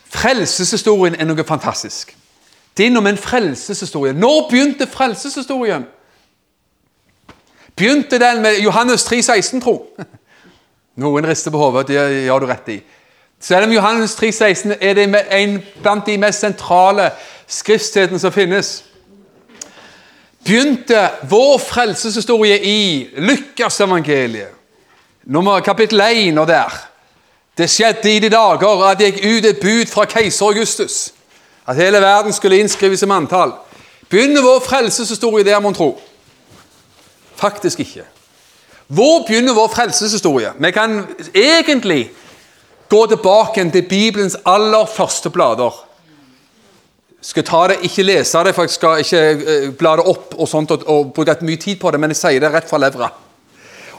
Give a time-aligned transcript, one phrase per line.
[0.09, 2.17] frelseshistorien er noe fantastisk.
[2.73, 4.17] Det er noe med en frelseshistorie.
[4.17, 5.85] Når begynte frelseshistorien?
[7.79, 9.87] Begynte den med Johannes 3, 16, tro?
[10.99, 12.81] Noen rister på hodet, det gjør du rett i.
[13.39, 17.05] Selv om Johannes 3, 16 er det en blant de mest sentrale
[17.47, 18.73] skriftstedene som finnes.
[20.43, 22.81] Begynte vår frelseshistorie i
[23.15, 24.51] Lukasevangeliet,
[25.23, 26.75] nummer kapittel 1 og der.
[27.57, 31.13] Det skjedde i de dager at det gikk ut et bud fra keiser Augustus
[31.67, 33.55] at hele verden skulle innskrives i manntall.
[34.09, 35.93] Begynner vår frelseshistorie der, mon tro?
[37.39, 38.03] Faktisk ikke.
[38.87, 40.51] Hvor begynner vår frelseshistorie?
[40.59, 42.11] Vi kan egentlig
[42.89, 45.85] gå tilbake til Bibelens aller første blader.
[47.21, 50.47] Skal ta det, ikke lese det, for jeg skal ikke uh, bla det opp og
[50.47, 53.11] sånt, og, bruke mye tid på det, men jeg sier det rett fra levra.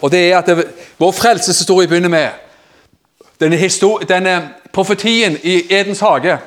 [0.01, 0.67] Og det er at
[0.99, 2.29] Vår frelseshistorie begynner med
[3.41, 3.69] denne,
[4.09, 4.37] denne
[4.73, 6.39] profetien i Edens hage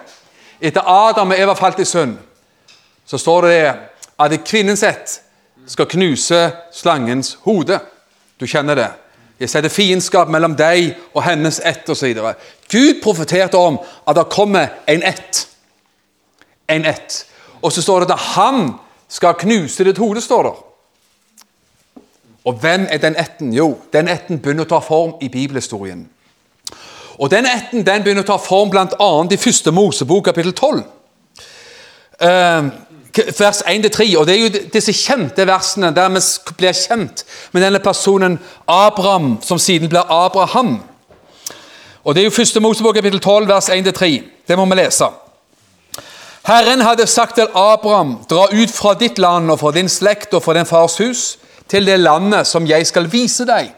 [0.62, 2.18] etter Adam og Eva falt i synd,
[3.06, 3.74] så står det
[4.20, 5.23] at kvinnens ett
[5.66, 7.80] skal knuse slangens hode.
[8.40, 8.90] Du kjenner det.
[9.40, 12.14] Jeg setter fiendskap mellom deg og hennes ett osv.
[12.72, 15.48] Gud profeterte om at det kommer en ett.
[16.68, 17.26] En ett.
[17.62, 18.76] Og så står det at han
[19.08, 20.54] skal knuse ditt hode, står det.
[22.44, 23.54] Og hvem er den etten?
[23.56, 26.08] Jo, den etten begynner å ta form i bibelhistorien.
[27.22, 29.12] Og Den etten den begynner å ta form bl.a.
[29.32, 30.82] i første Mosebok, kapittel 12.
[32.24, 32.72] Uh,
[33.14, 34.18] vers 1-3.
[34.18, 36.22] og Det er jo disse kjente versene der vi
[36.58, 40.82] blir kjent med denne personen Abraham, som siden blir Abraham.
[42.04, 44.24] Og Det er jo første Mosebok, kapittel 12, vers 1-3.
[44.48, 45.06] Det må vi lese.
[46.44, 50.44] Herren hadde sagt til Abraham, dra ut fra ditt land og fra din slekt og
[50.44, 51.38] fra din fars hus,
[51.70, 53.72] til det landet som jeg skal vise deg.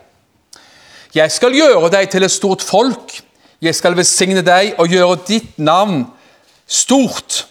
[1.15, 3.21] Jeg skal gjøre deg til et stort folk.
[3.61, 6.07] Jeg skal velsigne deg og gjøre ditt navn
[6.67, 7.45] stort,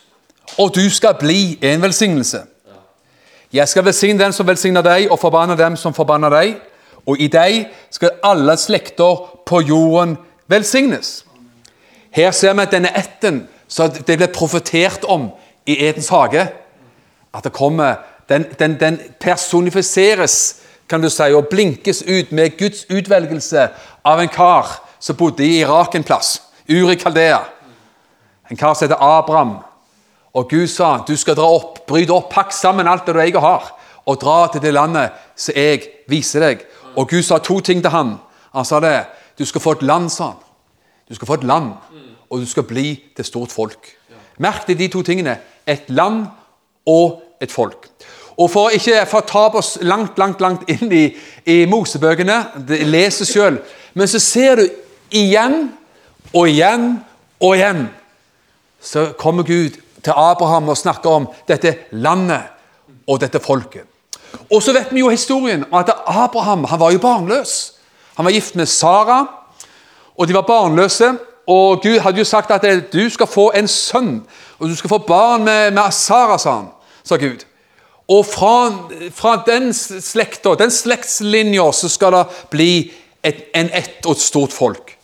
[0.58, 2.42] og du skal bli en velsignelse.
[3.52, 6.56] Jeg skal velsigne den som velsigner deg, og forbanne dem som forbanner deg.
[7.06, 10.16] Og i deg skal alle slekter på jorden
[10.50, 11.24] velsignes.
[12.10, 15.30] Her ser vi at denne ætten som det ble profetert om
[15.66, 16.48] i Edens hage,
[17.34, 17.94] at det kommer,
[18.28, 20.56] den, den, den personifiseres
[20.88, 23.68] kan du si, og blinkes ut med Guds utvelgelse
[24.04, 24.68] av en kar
[25.00, 27.40] som bodde i Irak en plass, Uri Kaldea.
[28.50, 29.56] En kar som heter Abraham.
[30.34, 33.38] Og Gud sa du skal dra opp, bryte opp, pakk sammen alt det du eier
[33.38, 33.68] og har,
[34.04, 36.64] og dra til det landet som jeg viser deg.
[36.98, 38.16] Og Gud sa to ting til han.
[38.54, 38.96] Han sa det.
[39.38, 40.42] Du skal få et land, sa han.
[41.08, 41.72] Du skal få et land,
[42.30, 43.90] og du skal bli til stort folk.
[44.38, 45.36] Merk deg de to tingene.
[45.66, 46.24] Et land
[46.86, 47.88] og et folk.
[48.36, 51.04] Og For å ikke fortape oss langt langt, langt inn i,
[51.46, 52.40] i Mosebøkene,
[52.90, 53.60] leser sjøl,
[53.94, 54.64] men så ser du
[55.14, 55.68] igjen
[56.32, 56.96] og igjen
[57.38, 57.84] og igjen
[58.84, 62.52] så kommer Gud til Abraham og snakker om dette landet
[63.08, 63.84] og dette folket.
[64.50, 67.72] Og så vet vi jo historien at Abraham han var jo barnløs.
[68.16, 69.24] Han var gift med Sara,
[70.16, 71.14] og de var barnløse.
[71.46, 74.22] Og Gud hadde jo sagt at du skal få en sønn,
[74.58, 76.70] og du skal få barn med, med Sara, sa han,
[77.04, 77.44] sa Gud.
[78.08, 78.70] Og fra,
[79.12, 82.70] fra den slekta, den slektslinja, så skal det bli
[83.24, 84.94] et, en ett og et stort folk.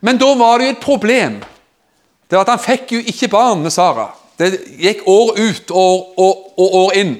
[0.00, 1.40] Men da var det jo et problem.
[2.30, 4.08] Det var at Han fikk jo ikke barn med Sara.
[4.40, 7.18] Det gikk år ut og, og, og år inn.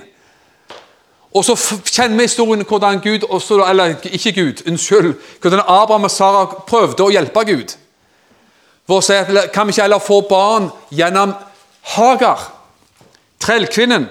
[1.31, 1.55] Og så
[1.85, 7.05] kjenner vi historien hvordan Gud, også, eller ikke Gud, unnskyld, hvordan Abraham og Sara prøvde
[7.05, 7.77] å hjelpe Gud.
[8.89, 11.37] For å si at Kan vi ikke heller få barn gjennom
[11.95, 12.49] Hagar,
[13.41, 14.09] trellkvinnen?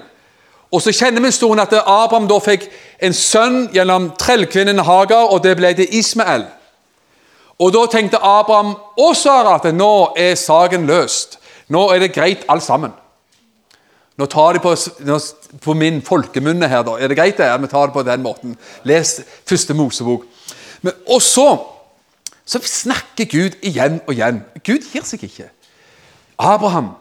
[0.72, 2.70] Og så kjenner vi historien at Abraham da fikk
[3.02, 6.46] en sønn gjennom trellkvinnen Hagar, og det ble til Ismael.
[7.60, 11.39] Og Da tenkte Abraham og Sara at nå er saken løst.
[11.70, 12.94] Nå er det greit, alt sammen.
[14.20, 14.74] Nå tar de på,
[15.64, 16.98] på min folkemunne her, da.
[17.00, 17.48] Er det greit det?
[17.48, 18.58] Ja, vi tar det på den måten.
[18.84, 20.26] Les første Mosebok.
[20.82, 21.48] Men, og så,
[22.46, 24.42] så snakker Gud igjen og igjen.
[24.66, 25.48] Gud gir seg ikke.
[26.40, 26.94] Abraham,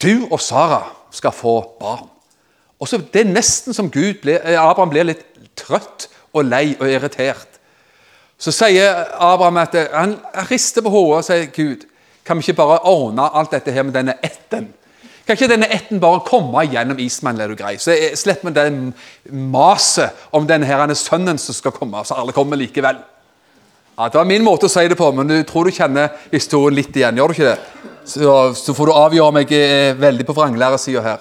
[0.00, 0.82] du og Sara
[1.12, 2.08] skal få barn.
[2.80, 5.24] Og så Det er nesten som ble, eh, Abraham blir litt
[5.56, 7.60] trøtt og lei og irritert.
[8.38, 10.18] Så sier Abraham at eh, han
[10.50, 11.86] rister på hodet og sier Gud,
[12.24, 14.70] kan vi ikke bare ordne alt dette her med denne etten?
[15.24, 17.78] Kan ikke denne ætten bare komme gjennom Ismael, er du grei?
[17.80, 22.60] Så slipper vi det maset om denne her, sønnen som skal komme, så alle kommer
[22.60, 22.98] likevel.
[23.96, 26.76] Ja, Det var min måte å si det på, men du tror du kjenner historien
[26.76, 27.16] litt igjen.
[27.16, 27.92] Gjør du ikke det?
[28.04, 31.20] Så, så får du avgjøre om jeg er veldig på vranglæresida her.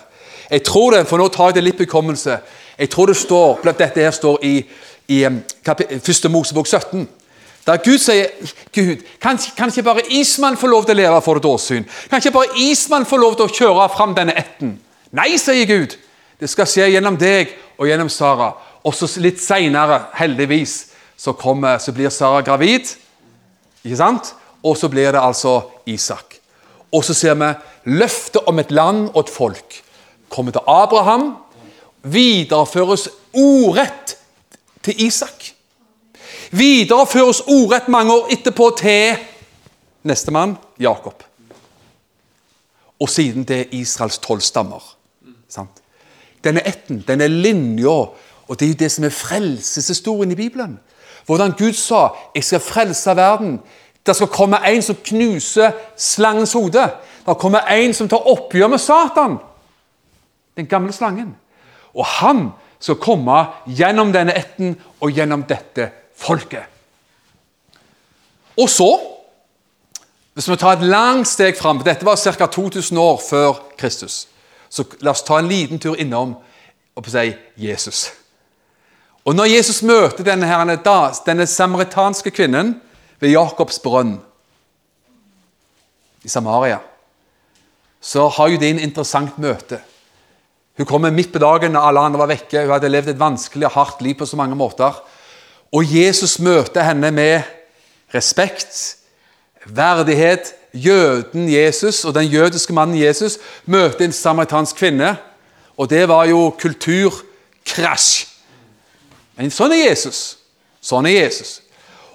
[0.50, 2.39] Jeg tror det, for nå tar jeg det litt bekommelse.
[2.77, 4.55] Jeg tror det står, dette her står i,
[5.07, 5.21] i
[6.03, 7.07] første Mosebok 17.
[7.63, 8.27] Der Gud sier
[8.75, 11.86] Gud, kan, kan ikke bare Ismann få lov til å leve for et åsyn?
[12.12, 14.75] Kan ikke bare Ismann få lov til å kjøre fram denne ætten?
[15.15, 15.95] Nei, sier Gud.
[16.39, 18.51] Det skal skje gjennom deg og gjennom Sara.
[18.83, 20.75] Og så litt seinere, heldigvis,
[21.15, 22.89] så, kommer, så blir Sara gravid.
[23.86, 24.33] Ikke sant?
[24.63, 26.39] Og så blir det altså Isak.
[26.92, 27.54] Og så ser vi
[27.95, 29.80] løftet om et land og et folk
[30.33, 31.36] kommer til Abraham,
[32.04, 33.07] videreføres
[33.38, 34.18] ordrett
[34.83, 35.52] til Isak.
[36.53, 39.15] Videreføres ordrett mange år etterpå til
[40.05, 41.23] nestemann Jakob.
[43.01, 44.83] Og siden det er Israels tolv stammer.
[45.50, 45.81] Sant?
[46.44, 47.89] Denne etten, denne linja,
[48.47, 50.77] og det er jo det som er frelseshistorien i Bibelen.
[51.25, 53.57] Hvordan Gud sa 'Jeg skal frelse verden'.
[54.05, 56.91] Det skal komme en som knuser slangens hode.
[57.25, 59.38] Det kommer en som tar oppgjør med Satan,
[60.57, 61.35] den gamle slangen.
[61.95, 66.69] Og han skal komme gjennom denne etten og gjennom dette folket.
[68.60, 68.89] Og så,
[70.33, 72.45] hvis vi tar et langt steg fram Dette var ca.
[72.45, 74.27] 2000 år før Kristus.
[74.69, 76.36] Så la oss ta en liten tur innom
[76.94, 78.12] og si Jesus.
[79.24, 80.65] Og når Jesus møter denne, her,
[81.25, 82.75] denne samaritanske kvinnen
[83.21, 84.18] ved Jakobs brønn
[86.24, 86.81] i Samaria,
[88.04, 89.80] så har jo det en interessant møte.
[90.77, 92.65] Hun kommer midt på dagen når alle andre var vekke.
[92.65, 94.98] Hun hadde levd et vanskelig og hardt liv på så mange måter.
[95.73, 97.41] Og Jesus møter henne med
[98.13, 98.97] respekt,
[99.65, 100.53] verdighet.
[100.73, 105.15] Jøden Jesus og den jødiske mannen Jesus møter en samaritansk kvinne.
[105.77, 108.25] Og det var jo kulturkrasj.
[109.37, 110.37] Men sånn er Jesus.
[110.81, 111.59] Sånn er Jesus.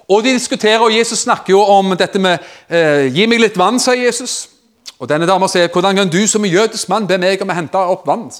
[0.09, 2.39] Og de diskuterer, og Jesus snakker jo om dette med
[2.69, 4.49] eh, 'Gi meg litt vann', sier Jesus.
[4.99, 7.53] Og denne dama sier 'Hvordan kan du som en jødisk mann be meg om å
[7.53, 8.31] hente opp vann?'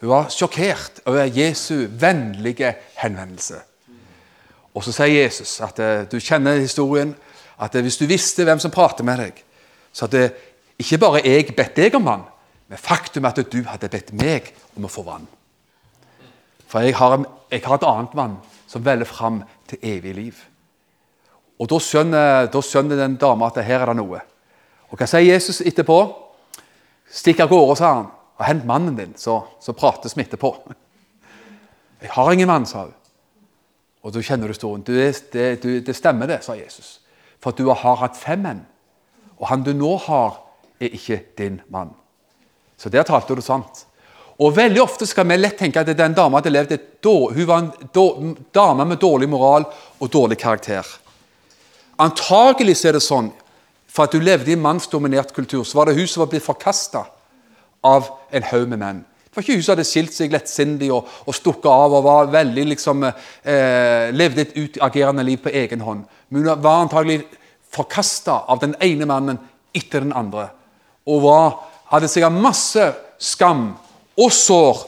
[0.00, 3.60] Hun var sjokkert over Jesu vennlige henvendelse.
[4.72, 7.12] Og så sier Jesus at eh, du kjenner historien,
[7.60, 9.42] at eh, hvis du visste hvem som prater med deg,
[9.92, 10.30] så hadde
[10.80, 12.24] ikke bare jeg bedt deg om vann,
[12.68, 15.28] men faktum at du hadde bedt meg om å få vann.
[16.72, 17.18] For jeg har,
[17.52, 18.38] jeg har et annet vann
[18.70, 20.40] som veller fram til evig liv.
[21.60, 24.22] Og Da skjønner, da skjønner den dama at her er det noe.
[24.90, 25.98] Og Hva sier Jesus etterpå?
[27.12, 28.08] Stikk av gårde, sa han,
[28.40, 30.54] og hent mannen din, så, så prates vi etterpå.
[32.02, 32.96] Jeg har ingen mann, sa hun.
[34.02, 34.82] Og da kjenner du historien.
[34.82, 34.92] Du,
[35.32, 36.98] det, du, det stemmer, det, sa Jesus.
[37.42, 38.64] For du har hatt fem menn,
[39.38, 40.40] og han du nå har,
[40.82, 41.94] er ikke din mann.
[42.78, 43.84] Så der talte du sant.
[44.42, 47.58] Og Veldig ofte skal vi lett tenke at den dama hadde levd et hun var
[47.62, 49.64] en dame med dårlig moral
[49.98, 50.86] og dårlig karakter.
[51.98, 53.32] Antagelig er det sånn
[53.92, 56.46] for at du levde i en mannsdominert kultur, så var det hun som var blitt
[56.46, 57.04] forkasta
[57.84, 59.02] av en haug med menn.
[59.32, 63.06] Var ikke hun hadde skilt seg lettsindig og, og stukket av og var veldig liksom,
[63.08, 66.04] eh, levde et utagerende liv på egen hånd.
[66.28, 67.22] Men hun var antagelig
[67.72, 69.40] forkasta av den ene mannen
[69.72, 70.50] etter den andre.
[71.08, 71.56] Og var,
[71.94, 72.90] hadde sikkert masse
[73.22, 73.70] skam
[74.20, 74.84] og sår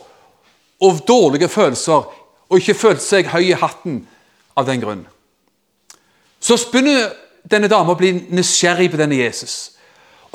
[0.85, 2.05] og dårlige følelser,
[2.45, 4.03] og ikke følte seg høy i hatten
[4.59, 5.07] av den grunn.
[6.37, 7.15] Så begynner
[7.49, 9.71] denne dama å bli nysgjerrig på denne Jesus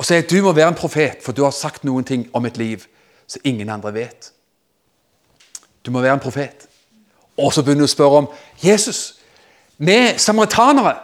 [0.00, 2.56] og sier du må være en profet, for du har sagt noen ting om mitt
[2.56, 2.86] liv
[3.30, 4.32] som ingen andre vet.
[5.86, 6.66] Du må være en profet.
[7.38, 8.28] Og så begynner du å spørre om
[8.60, 9.20] Jesus.
[9.78, 10.96] Vi samaritanere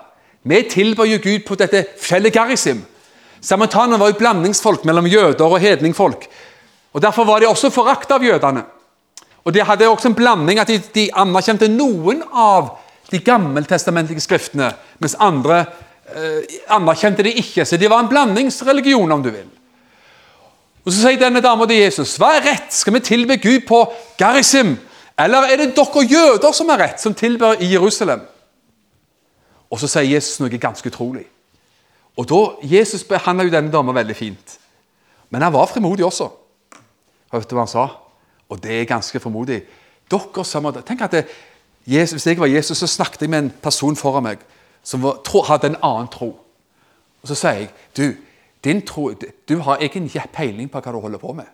[0.46, 2.84] vi tilber jo Gud på dette fjellet Garisim.
[3.42, 6.28] Samaritanerne var jo blandingsfolk mellom jøder og hedningfolk.
[6.94, 8.62] Og Derfor var de også forakta av jødene.
[9.44, 12.76] Og De hadde også en blanding at de, de anerkjente noen av
[13.10, 14.70] de gammeltestamentlige skriftene,
[15.02, 15.64] mens andre
[16.14, 17.66] eh, anerkjente de ikke.
[17.66, 19.50] Så de var en blandingsreligion, om du vil.
[20.86, 22.70] Og Så sier denne dama til Jesus, hva er rett?
[22.70, 23.80] Skal vi tilbe Gud på
[24.18, 24.76] Garisim?
[25.18, 28.22] Eller er det dere jøder som er rett, som tilber i Jerusalem?
[29.70, 31.24] Og så sier Jesus noe ganske utrolig.
[32.16, 34.58] Og da, Jesus behandla jo denne dama veldig fint.
[35.30, 36.30] Men han var frimodig også.
[37.32, 37.88] Hørte du hva han sa?
[38.48, 39.64] Og det er ganske frimodig.
[40.10, 41.24] Dere som Tenk at det,
[41.86, 44.38] Jesus, Hvis jeg var Jesus, så snakket jeg med en person foran meg
[44.82, 46.36] som var, tro, hadde en annen tro.
[47.22, 48.14] Og Så sier jeg du,
[48.86, 49.10] tro,
[49.48, 51.46] du har ikke peiling på hva du holder på med.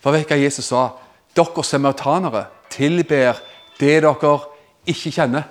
[0.00, 0.90] For vet du hva Jesus sa?
[1.34, 3.40] Dere samaritanere tilber
[3.78, 4.34] det dere
[4.88, 5.48] ikke kjenner.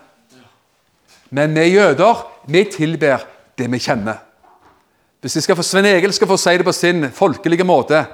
[1.29, 3.25] Men vi jøder vi tilber
[3.57, 4.23] det vi kjenner.
[5.21, 8.05] Hvis skal få, Svein Egil skal få si det på sin folkelige måte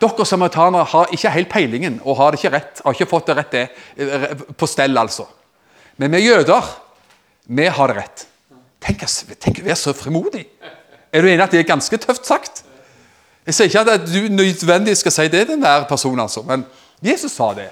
[0.00, 2.80] Dere samaritanere har ikke helt peilingen og har det ikke rett.
[2.84, 3.64] Har ikke fått det rett det,
[3.96, 4.24] eh,
[4.58, 5.28] på stell, altså.
[5.96, 6.64] Men vi jøder,
[7.46, 8.24] vi har det rett.
[8.84, 9.04] Tenk,
[9.40, 10.44] tenk å være så frimodig.
[11.12, 12.64] Er du enig at det er ganske tøft sagt?
[13.46, 16.64] Jeg sier ikke at du nødvendigvis skal si det til enhver person, altså, men
[17.04, 17.68] Jesus sa det.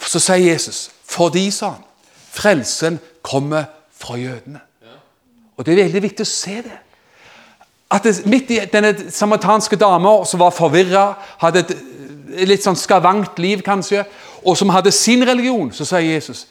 [0.00, 1.84] Så sier Jesus, fordi, sa han,
[2.30, 4.60] frelsen kommer fra jødene.
[5.56, 6.78] Og Det er veldig viktig å se det.
[7.90, 11.04] At det, Midt i denne samaritanske dama som var forvirra,
[11.42, 14.06] hadde et litt sånn skavankt liv kanskje,
[14.46, 16.46] og som hadde sin religion, så sier Jesus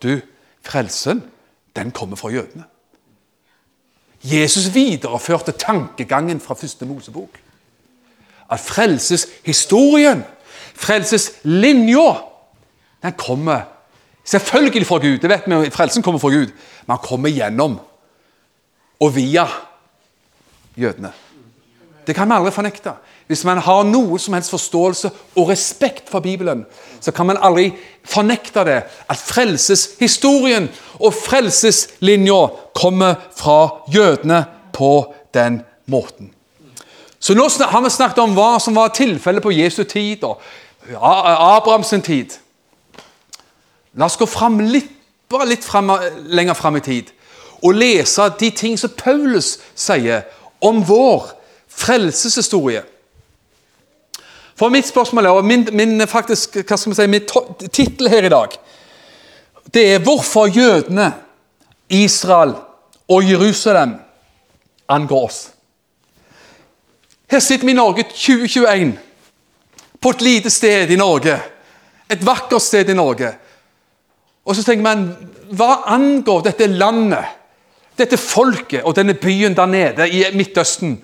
[0.00, 0.22] du,
[0.64, 1.20] frelsen,
[1.76, 2.64] den kommer fra jødene.
[4.22, 7.38] Jesus videreførte tankegangen fra første Mosebok.
[8.50, 10.24] At frelseshistorien,
[10.74, 12.14] frelseslinja,
[13.02, 13.60] den kommer
[14.24, 15.18] selvfølgelig fra Gud.
[15.18, 16.46] Det vet vi, Frelsen kommer fra Gud,
[16.86, 17.80] men han kommer gjennom
[19.00, 19.46] og via
[20.76, 21.12] jødene.
[22.06, 22.92] Det kan vi aldri fornekte.
[23.26, 26.64] Hvis man har noe som helst forståelse og respekt for Bibelen,
[27.00, 27.72] så kan man aldri
[28.06, 30.68] fornekte det, at frelseshistorien
[31.00, 32.40] og frelseslinja
[32.74, 36.32] kommer fra jødene på den måten.
[37.18, 40.40] Så nå har vi snakket om hva som var tilfellet på Jesu tid og
[40.94, 42.36] Abrahams tid.
[43.96, 44.90] La oss gå fram litt,
[45.28, 45.90] bare litt frem,
[46.28, 47.12] lenger fram i tid
[47.64, 50.26] og lese de ting som Paulus sier
[50.60, 51.30] om vår
[51.72, 52.82] frelseshistorie.
[54.56, 57.26] For mitt spørsmål og min, min, faktisk, hva skal si, min
[57.72, 58.54] tittel her i dag
[59.74, 61.14] det er 'Hvorfor jødene,
[61.90, 62.54] Israel
[63.08, 63.94] og Jerusalem
[64.88, 65.50] angår oss'.
[67.30, 68.98] Her sitter vi i Norge 2021,
[70.00, 71.42] på et lite sted i Norge.
[72.10, 73.34] Et vakkert sted i Norge.
[74.44, 75.16] Og så tenker man
[75.50, 77.24] Hva angår dette landet,
[77.98, 81.02] dette folket og denne byen der nede i Midtøsten?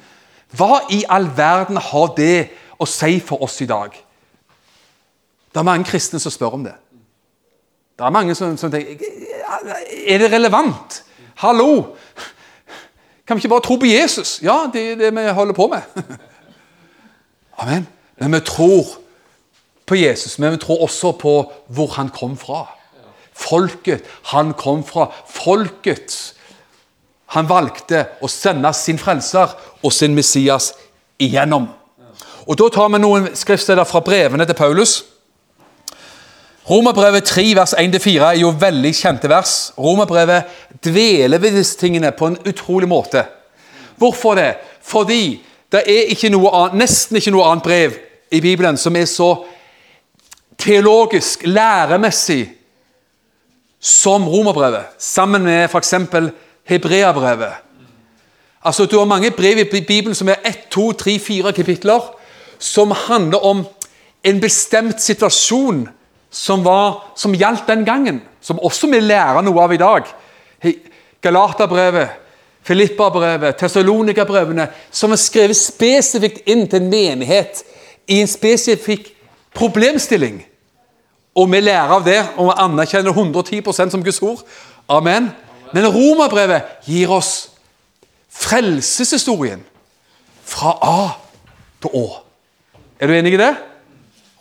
[0.50, 3.94] Hva i all verden har det å si for oss i dag?
[5.52, 6.74] Det er mange kristne som spør om det.
[7.98, 8.98] Det er mange som, som tenker
[10.06, 11.02] Er det relevant?
[11.42, 11.96] Hallo!
[13.26, 14.40] Kan vi ikke bare tro på Jesus?
[14.42, 15.82] Ja, det er det vi holder på med.
[17.58, 17.86] Amen.
[18.18, 18.84] Men vi tror
[19.86, 22.66] på Jesus, men vi tror også på hvor han kom fra.
[23.32, 25.08] Folket han kom fra.
[25.28, 26.34] Folket
[27.32, 30.72] han valgte å sende sin frelser og sin Messias
[31.18, 31.68] igjennom.
[32.46, 35.02] Og Da tar vi noen skriftsteder fra brevene til Paulus.
[36.70, 39.72] Romerbrevet 3, vers 1-4 er jo veldig kjente vers.
[39.78, 40.44] Romerbrevet
[40.84, 43.24] dveler ved disse tingene på en utrolig måte.
[43.98, 44.54] Hvorfor det?
[44.82, 45.42] Fordi
[45.72, 47.96] det er ikke annet, nesten ikke noe annet brev
[48.30, 49.34] i Bibelen som er så
[50.58, 52.52] teologisk, læremessig,
[53.80, 54.94] som romerbrevet.
[54.98, 55.94] Sammen med f.eks.
[56.64, 57.52] hebreabrevet.
[58.64, 62.14] Altså, Du har mange brev i Bibelen som er ett, to, tre, fire kapitler,
[62.58, 63.66] som handler om
[64.24, 65.88] en bestemt situasjon
[66.32, 70.08] som, var, som gjaldt den gangen, som også vi lærer noe av i dag.
[71.22, 72.18] Galaterbrevet,
[72.62, 77.60] Filippa-brevet, Tessalonika-brevene, som er skrevet spesifikt inn til en menighet
[78.08, 79.10] i en spesifikk
[79.54, 80.40] problemstilling.
[81.36, 84.44] Og vi lærer av det, og vi anerkjenner 110% som Guds ord.
[84.88, 85.30] Amen.
[85.72, 87.50] Men Romerbrevet gir oss
[88.32, 89.60] frelseshistorien
[90.44, 91.12] fra A
[91.82, 92.06] til Å.
[93.00, 93.52] Er du enig i det?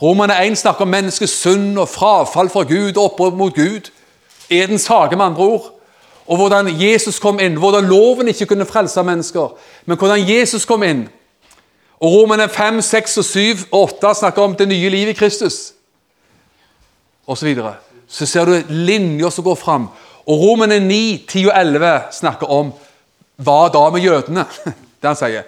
[0.01, 3.91] Romerne 1 snakker om menneskets synd og frafall fra Gud opprør mot Gud.
[4.49, 5.71] Edens hage, med andre ord.
[6.27, 7.57] Og hvordan Jesus kom inn.
[7.57, 9.53] Hvordan loven ikke kunne frelse mennesker,
[9.85, 11.09] men hvordan Jesus kom inn.
[12.01, 13.39] Og Romerne 5, 6, og 7
[13.71, 15.73] og 8 snakker om det nye livet i Kristus.
[17.27, 17.75] Og så, videre.
[18.07, 19.89] så ser du linjer som går fram.
[20.25, 22.73] Og Romerne 9, 10 og 11 snakker om
[23.37, 24.45] hva da med jødene?
[25.01, 25.45] Det han sier.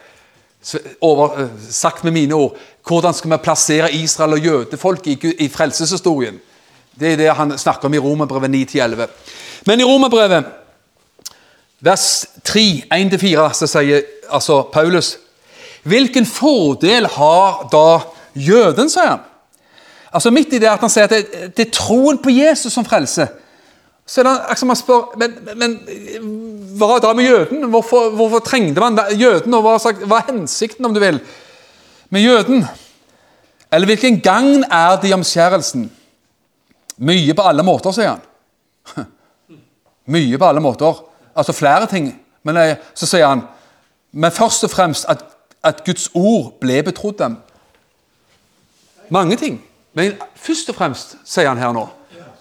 [1.01, 5.47] Over, eh, sagt med mine ord hvordan skal vi plassere Israel og jødefolk i, i
[5.49, 6.39] frelseshistorien?
[6.99, 9.07] Det er det han snakker om i Romerbrevet 9-11.
[9.65, 10.45] Men i Romerbrevet
[11.79, 15.17] vers 3, 1-4, så sier altså Paulus
[15.83, 17.99] Hvilken fordel har da
[18.39, 19.23] jøden, sier han.
[20.13, 22.85] Altså Midt i det at han sier at det, det er troen på Jesus som
[22.87, 23.27] frelse.
[24.05, 25.75] Så er det altså man spør men, men
[26.77, 27.63] hva da med jøden?
[27.71, 29.53] Hvorfor, hvorfor trengte man jøden?
[29.53, 29.77] og hva,
[30.17, 31.21] er hensikten, om du vil?
[32.09, 32.65] med jøden?
[33.71, 35.87] Eller hvilken gagn er det i omskjærelsen?
[36.97, 39.07] Mye på alle måter, sier han.
[40.13, 40.99] Mye på alle måter.
[41.35, 42.11] Altså flere ting.
[42.43, 43.41] Men eh, så sier han
[44.13, 45.23] men først og fremst at,
[45.63, 47.37] at Guds ord ble betrodd dem.
[49.09, 49.63] Mange ting.
[49.93, 51.87] Men først og fremst, sier han her nå,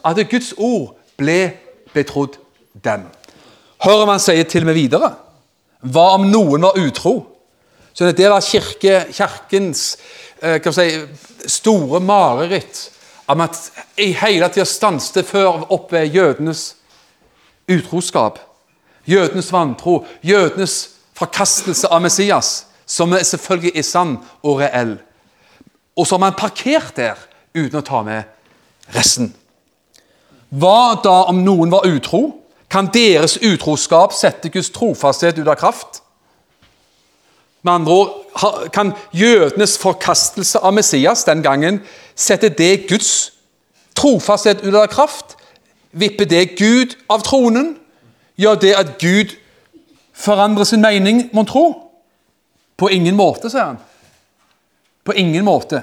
[0.05, 1.53] at Guds ord ble
[1.95, 2.39] betrodd
[2.85, 3.07] dem.
[3.83, 5.13] Hører man sier til og med videre
[5.83, 7.17] Hva om noen var utro?
[7.93, 9.97] Så Det var kirke, kirkens
[10.43, 10.87] eh, si,
[11.47, 12.89] store mareritt
[13.27, 13.59] om at
[14.01, 16.77] i hele tida stanset før opp ved jødenes
[17.71, 18.39] utroskap.
[19.07, 24.97] Jødenes vantro, jødenes forkastelse av Messias, som selvfølgelig er sann og reell.
[25.97, 27.19] Og så har man parkert der
[27.55, 28.25] uten å ta med
[28.95, 29.33] resten.
[30.53, 32.27] Hva da om noen var utro?
[32.71, 36.03] Kan deres utroskap sette Guds trofasthet ut av kraft?
[37.63, 41.81] Med andre ord, kan jødenes forkastelse av Messias den gangen
[42.15, 43.33] sette det Guds
[43.95, 45.37] trofasthet ut av kraft?
[45.93, 47.77] Vippe det Gud av tronen?
[48.37, 49.37] Gjør det at Gud
[50.13, 51.67] forandrer sin mening, mon tro?
[52.77, 53.81] På ingen måte, sier han.
[55.05, 55.83] På ingen måte.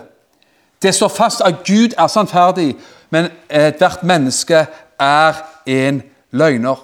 [0.81, 2.73] Det står fast at Gud er sannferdig,
[3.09, 4.65] men ethvert menneske
[4.99, 6.01] er en
[6.31, 6.81] løgner.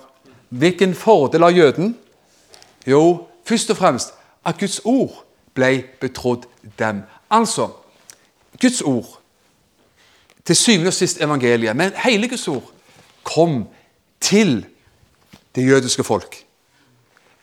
[0.50, 1.98] Hvilken fordel har jøden?
[2.88, 4.14] Jo, først og fremst
[4.46, 6.46] at Guds ord ble betrodd
[6.80, 7.04] dem.
[7.32, 7.70] Altså
[8.62, 9.20] Guds ord,
[10.46, 12.72] til syvende og sist evangeliet, men hele Guds ord,
[13.24, 13.66] kom
[14.22, 14.66] til
[15.56, 16.46] det jødiske folk.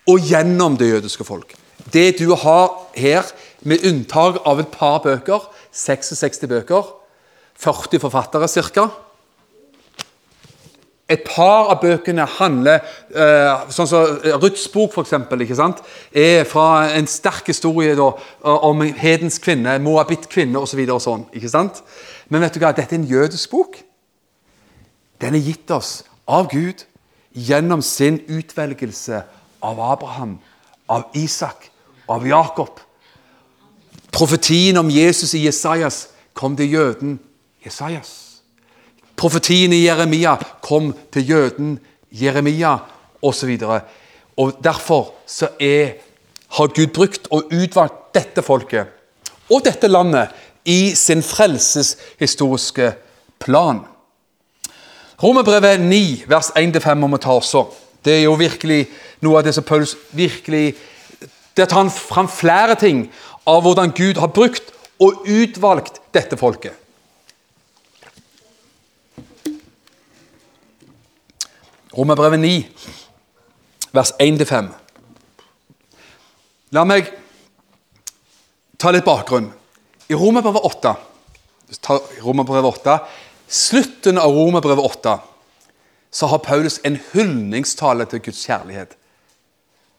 [0.09, 1.55] Og gjennom det jødiske folk.
[1.93, 3.23] Det du har her,
[3.63, 6.89] med unntak av et par bøker, 66 bøker,
[7.63, 8.89] 40 forfattere ca.
[11.13, 12.79] Et par av bøkene handler
[13.11, 15.83] eh, sånn som Ruths bok, for eksempel, ikke sant?
[16.15, 18.09] er fra en sterk historie da,
[18.43, 20.81] om hedens kvinne, moabit-kvinne osv.
[20.87, 21.27] Så og sånn?
[22.33, 22.73] Men vet du hva?
[22.73, 23.77] dette er en jødisk bok.
[25.21, 26.87] Den er gitt oss av Gud
[27.33, 29.21] gjennom sin utvelgelse
[29.63, 30.39] av Abraham,
[30.89, 31.69] av Isak,
[32.09, 32.81] av Jakob.
[34.13, 37.19] Profetien om Jesus i Jesajas kom til jøden
[37.65, 38.43] Jesajas.
[39.17, 41.77] Profetien i Jeremia kom til jøden
[42.11, 42.77] Jeremia
[43.23, 43.59] osv.
[44.65, 45.95] Derfor så er,
[46.49, 48.99] har Gud brukt og utvalgt dette folket
[49.53, 50.33] og dette landet
[50.65, 52.93] i sin frelseshistoriske
[53.43, 53.83] plan.
[55.23, 57.67] Romerbrevet 9, vers 1-5 må vi ta også.
[58.05, 58.87] Det er jo virkelig
[59.23, 60.75] noe av det som Paulus virkelig
[61.53, 63.03] Der tar han fram flere ting
[63.45, 64.71] av hvordan Gud har brukt
[65.05, 66.73] og utvalgt dette folket.
[71.99, 72.69] Romerbrevet 9,
[73.93, 74.71] vers 1-5.
[76.73, 77.11] La meg
[78.81, 79.51] ta litt bakgrunn.
[80.09, 80.95] I Romerbrevet 8,
[82.25, 82.97] Romerbrevet 8
[83.53, 85.19] slutten av Romerbrevet 8
[86.11, 88.97] så har Paulus en hyldningstale til Guds kjærlighet.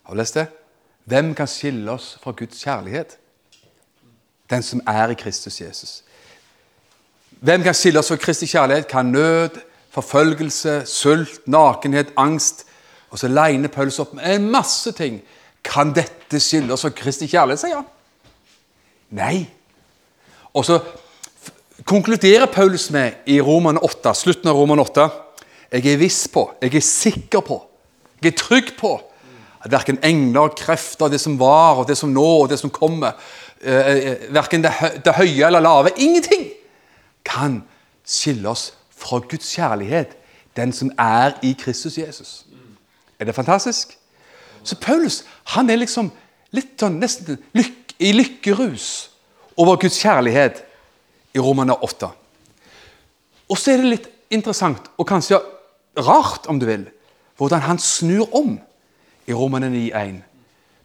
[0.03, 0.47] Har du lest det?
[1.05, 3.17] Hvem kan skille oss fra Guds kjærlighet?
[4.49, 6.03] Den som er i Kristus Jesus.
[7.41, 8.87] Hvem kan skille oss fra Kristi kjærlighet?
[8.87, 9.61] Kan nød,
[9.93, 12.65] forfølgelse, sult, nakenhet, angst.
[13.13, 15.21] Og så legner Paulus opp med en masse ting.
[15.63, 17.89] Kan dette skille oss fra Kristi kjærlighet, sier han.
[19.13, 19.45] Nei.
[20.53, 20.79] Og så
[21.85, 25.07] konkluderer Paulus med i Roman 8, slutten av Roman 8
[25.73, 27.57] Jeg er viss på, jeg er sikker på,
[28.21, 28.91] jeg er trygg på
[29.63, 33.15] at verken engler, krefter, det som var, og det som nå, og det som kommer,
[33.61, 34.73] eh, eh verken det,
[35.05, 36.45] det høye eller lave, ingenting
[37.25, 37.63] kan
[38.05, 40.15] skille oss fra Guds kjærlighet,
[40.55, 42.45] den som er i Kristus Jesus.
[43.19, 43.97] Er det fantastisk?
[44.63, 46.11] Så Paulus han er liksom
[46.55, 48.87] litt sånn nesten lyk, i lykkerus
[49.59, 50.63] over Guds kjærlighet
[51.35, 52.09] i Romane 8.
[53.49, 55.41] Og så er det litt interessant, og kanskje
[55.99, 56.87] rart, om du vil,
[57.37, 58.55] hvordan han snur om
[59.27, 60.21] i Romane 9,1.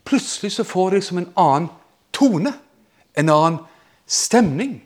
[0.04, 1.70] Plutselig så får det liksom en annen
[2.12, 2.52] tone,
[3.14, 3.58] en annen
[4.06, 4.78] stemning.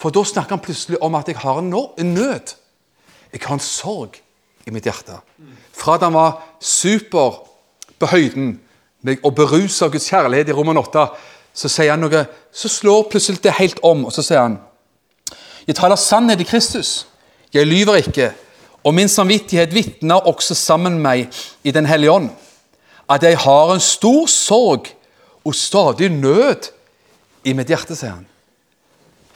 [0.00, 2.54] For da snakker han plutselig om at jeg har en nød.
[3.32, 4.18] Jeg har en sorg
[4.66, 5.18] i mitt hjerte.
[5.72, 7.42] Fra at han var super
[7.98, 8.58] på høyden
[9.22, 11.06] og berusa av Guds kjærlighet i Roman 8,
[11.54, 14.60] så sier han noe, så slår plutselig det helt om, og så sier han
[15.66, 17.06] Jeg taler sannhet i Kristus.
[17.54, 18.32] Jeg lyver ikke.
[18.82, 22.30] Og min samvittighet vitner også sammen med meg i Den hellige ånd.
[23.08, 24.88] At jeg har en stor sorg
[25.44, 26.72] og stadig nød
[27.44, 28.26] i mitt hjerte, sier han.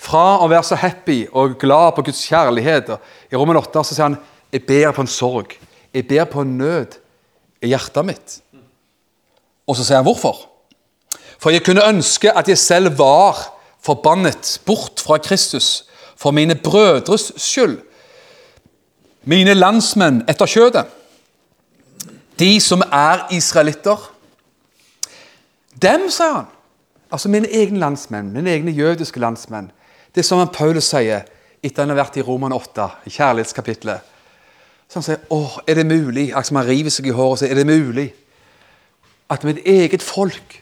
[0.06, 2.92] Fra å være så happy og glad på Guds kjærlighet
[3.32, 4.18] I Roman 8 så sier han
[4.54, 5.56] jeg ber på en sorg.
[5.92, 6.94] Jeg ber på en nød
[7.64, 8.36] i hjertet mitt.
[9.66, 10.38] Og så sier han hvorfor.
[11.42, 13.42] For jeg kunne ønske at jeg selv var
[13.84, 15.84] forbannet bort fra Kristus
[16.16, 17.80] for mine brødres skyld.
[19.26, 20.86] Mine landsmenn etter kjødet.
[22.38, 23.98] De som er israelitter.
[25.82, 26.52] Dem, sier han.
[27.10, 29.72] Altså mine egne landsmenn, mine egne jødiske landsmenn.
[30.16, 31.26] Det er som Paulus sier
[31.60, 34.12] etter han har vært i Roman 8, i kjærlighetskapitlet.
[34.88, 36.30] Så han sier åh, er det mulig?
[36.32, 38.06] Altså Man river seg i håret og sier er det mulig
[39.28, 40.54] at mitt eget folk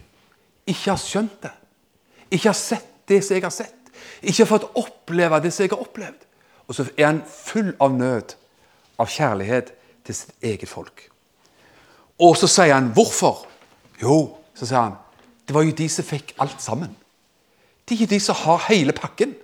[0.67, 1.53] ikke har skjønt det.
[2.33, 3.93] Ikke har sett det som jeg har sett.
[4.25, 6.27] Ikke har fått oppleve det som jeg har opplevd.
[6.67, 8.35] Og så er han full av nød,
[8.99, 9.71] av kjærlighet
[10.03, 11.07] til sitt eget folk.
[12.19, 13.45] Og så sier han hvorfor?
[14.03, 14.19] Jo,
[14.59, 14.99] så sier han
[15.47, 16.91] det var jo de som fikk alt sammen.
[17.87, 19.37] Det er jo de som har hele pakken.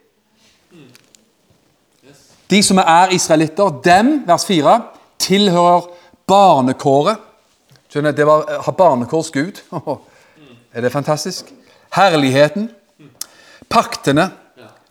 [2.51, 4.77] De som er israelitter, dem, vers 4,
[5.19, 5.87] tilhører
[6.27, 7.19] barnekåret.
[7.91, 9.63] Skjønner, Det var, har barnekårs Gud.
[10.73, 11.53] Er det fantastisk?
[11.93, 12.71] Herligheten,
[13.69, 14.31] paktene,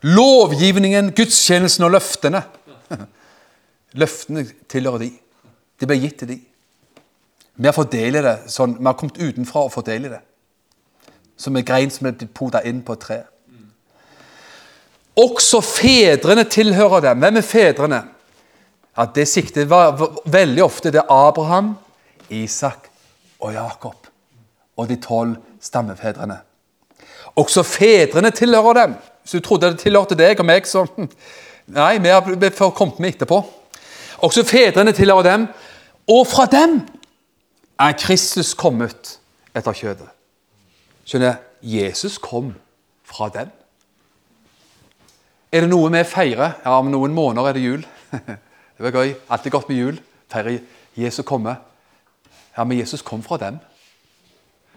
[0.02, 2.42] lovgivningen, gudstjenesten og løftene.
[4.02, 5.12] Løftene tilhører de.
[5.80, 6.40] Det ble gitt til de.
[7.56, 8.36] Vi har fått del i det.
[8.52, 10.20] sånn, Vi har kommet utenfra og fått del i det.
[11.40, 13.22] Som en grein som er poda inn på et tre.
[15.20, 17.20] Også fedrene tilhører dem.
[17.20, 18.04] Hvem er fedrene?
[18.98, 21.78] Ja, Det siktet var veldig ofte det Abraham,
[22.30, 22.90] Isak
[23.40, 24.08] og Jakob.
[24.78, 26.40] Og de tolv stammefedrene.
[27.36, 28.96] Også fedrene tilhører dem.
[29.22, 30.86] Hvis du trodde det tilhørte deg og meg, så
[31.70, 33.44] Nei, vi har kommet med etterpå.
[34.26, 35.48] Også fedrene tilhører dem,
[36.08, 36.80] og fra dem
[37.80, 39.20] er Kristus kommet
[39.56, 40.08] etter kjødet.
[41.06, 42.56] Skjønner Jesus kom
[43.06, 43.52] fra dem.
[45.52, 46.60] Er det noe vi feirer?
[46.62, 47.86] Ja, om noen måneder er det jul.
[48.80, 49.10] Det var gøy.
[49.28, 49.98] Alltid godt med jul.
[50.32, 50.62] Feirer
[50.96, 51.58] Jesus komme.
[52.58, 53.58] Ja, men Jesus kom fra dem.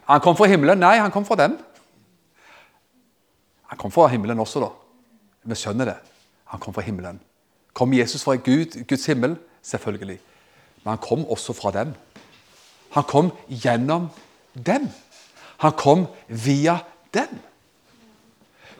[0.09, 0.81] Han kom fra himmelen?
[0.83, 1.55] Nei, han kom fra dem.
[3.71, 4.73] Han kom fra himmelen også, da.
[5.47, 5.95] Vi skjønner det.
[6.51, 7.21] Han kom fra himmelen.
[7.73, 9.37] Kom Jesus fra Gud, Guds himmel?
[9.63, 10.19] Selvfølgelig.
[10.83, 11.95] Men han kom også fra dem.
[12.97, 14.11] Han kom gjennom
[14.53, 14.91] dem.
[15.63, 16.81] Han kom via
[17.15, 17.39] dem.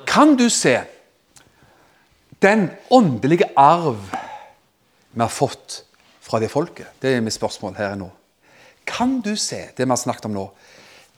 [0.07, 0.81] Kan du se
[2.43, 4.01] den åndelige arv
[5.13, 5.85] vi har fått
[6.21, 6.91] fra det folket?
[7.01, 8.11] Det er mitt spørsmål her nå.
[8.87, 10.49] Kan du se det vi har snakket om nå?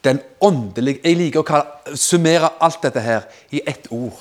[0.05, 4.21] Den åndelige Jeg liker å summere alt dette her i ett ord.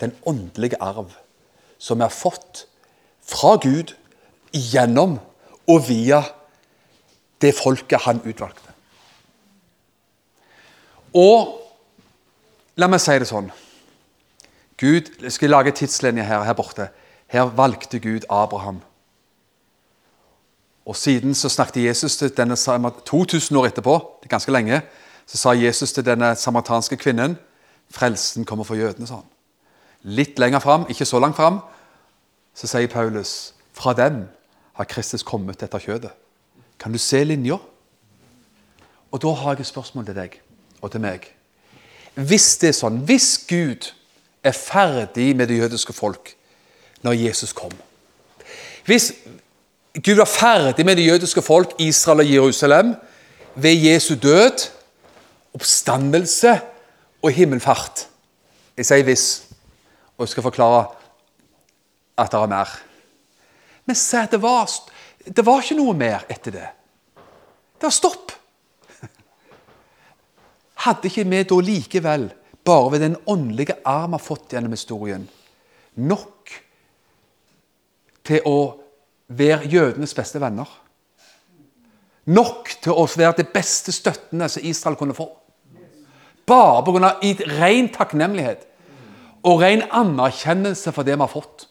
[0.00, 1.14] Den åndelige arv
[1.78, 2.66] som vi har fått
[3.22, 3.94] fra Gud
[4.52, 5.20] gjennom
[5.70, 6.24] og via
[7.40, 8.74] det folket han utvalgte.
[11.14, 11.56] Og
[12.76, 13.50] la meg si det sånn
[14.80, 16.88] Gud, Jeg skal lage tidslinje her, her borte.
[17.26, 18.80] Her valgte Gud Abraham.
[20.86, 22.56] Og Siden så snakket Jesus til denne
[23.06, 24.82] 2000 år etterpå, det er ganske lenge,
[25.26, 27.38] så sa Jesus til denne samaritanske kvinnen
[27.90, 29.06] frelsen kommer for jødene.
[29.06, 29.26] sånn.
[30.02, 31.60] Litt lenger fram, ikke så langt fram,
[32.54, 34.28] så sier Paulus fra dem
[34.74, 36.10] har Kristus kommet etter kjødet.
[36.78, 37.58] Kan du se linja?
[39.12, 40.40] Og da har jeg et spørsmål til deg
[40.80, 41.26] og til meg.
[42.14, 43.90] Hvis det er sånn, hvis Gud
[44.44, 46.34] er ferdig med det jødiske folk
[47.02, 47.72] når Jesus kom
[48.84, 49.12] Hvis
[50.04, 52.94] Gud var ferdig med det jødiske folk, Israel og Jerusalem,
[53.54, 54.70] ved Jesu død,
[55.54, 56.60] oppstandelse
[57.22, 58.06] og himmelfart
[58.76, 59.24] Jeg sier hvis,
[60.16, 60.84] og jeg skal forklare
[62.20, 62.70] at det er mer.
[63.84, 64.70] Men se det var,
[65.26, 66.68] det var ikke noe mer etter det.
[67.76, 68.32] Det var stopp.
[70.84, 72.28] Hadde ikke vi da likevel,
[72.64, 75.26] bare ved den åndelige arm har fått gjennom historien,
[75.96, 76.52] nok
[78.26, 78.58] til å
[79.30, 80.68] være jødenes beste venner?
[82.30, 85.26] Nok til å være det beste støttene som Israel kunne få?
[86.46, 87.14] Bare pga.
[87.60, 88.66] ren takknemlighet
[89.46, 91.66] og ren anerkjennelse for det vi har fått.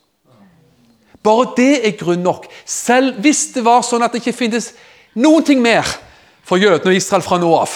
[1.24, 2.48] Bare det er grunn nok.
[2.66, 4.72] Selv hvis det var sånn at det ikke finnes
[5.20, 5.86] noen ting mer
[6.48, 7.76] for jødene og Israel fra nå av,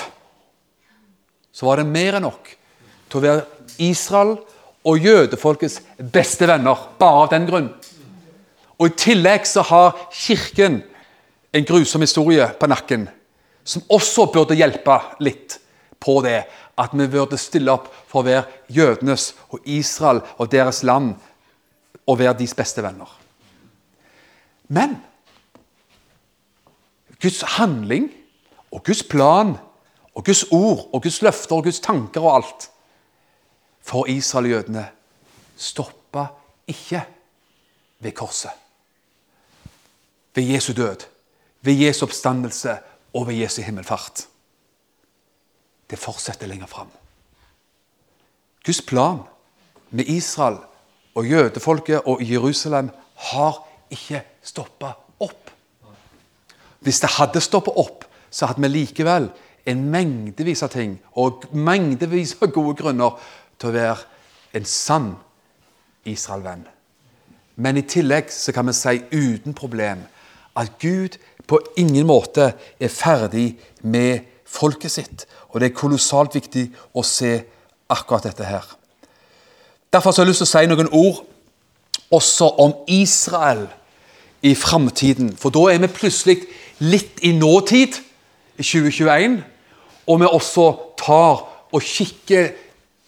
[1.54, 2.56] så var det mer enn nok
[3.14, 4.36] til å være Israel
[4.84, 5.80] og jødefolkets
[6.14, 7.70] beste venner, bare av den grunn.
[8.82, 10.82] Og I tillegg så har Kirken
[11.54, 13.06] en grusom historie på nakken,
[13.64, 15.60] som også burde hjelpe litt
[16.04, 16.42] på det.
[16.74, 21.14] At vi burde stille opp for å være jødenes og Israel og deres land
[22.10, 23.12] og være deres beste venner.
[24.74, 24.98] Men
[27.22, 28.10] Guds handling
[28.74, 29.54] og Guds plan
[30.18, 32.68] og Guds ord og Guds løfter og Guds tanker og alt
[33.84, 34.88] for israeljødene
[35.58, 36.26] stoppa
[36.68, 37.04] ikke
[38.00, 38.52] ved korset.
[40.36, 41.06] Ved Jesu død,
[41.62, 42.78] ved Jesu oppstandelse
[43.14, 44.28] og ved Jesu himmelfart.
[45.90, 46.88] Det fortsetter lenger fram.
[48.66, 49.20] Guds plan
[49.90, 50.58] med Israel
[51.16, 55.52] og jødefolket og Jerusalem har ikke stoppa opp.
[56.80, 59.30] Hvis det hadde stoppa opp, så hadde vi likevel
[59.70, 63.20] en mengdevis av ting og mengdevis av gode grunner
[63.64, 63.98] til å være
[64.60, 65.14] en sann
[66.06, 66.66] Israel-venn.
[67.56, 70.04] Men i tillegg så kan vi si uten problem
[70.60, 71.16] at Gud
[71.48, 75.26] på ingen måte er ferdig med folket sitt.
[75.50, 77.36] Og det er kolossalt viktig å se
[77.94, 78.66] akkurat dette her.
[79.94, 81.24] Derfor har jeg lyst til å si noen ord
[82.14, 83.68] også om Israel
[84.44, 85.34] i framtiden.
[85.38, 86.42] For da er vi plutselig
[86.84, 88.00] litt i nåtid,
[88.58, 89.40] i 2021,
[90.08, 90.68] og vi også
[91.00, 92.52] tar og kikker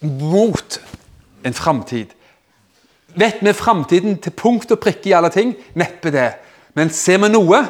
[0.00, 0.80] mot
[1.44, 2.06] en framtid.
[3.16, 5.54] Vet vi framtiden til punkt og prikke i alle ting?
[5.74, 6.32] Neppe det.
[6.74, 7.62] Men ser vi noe?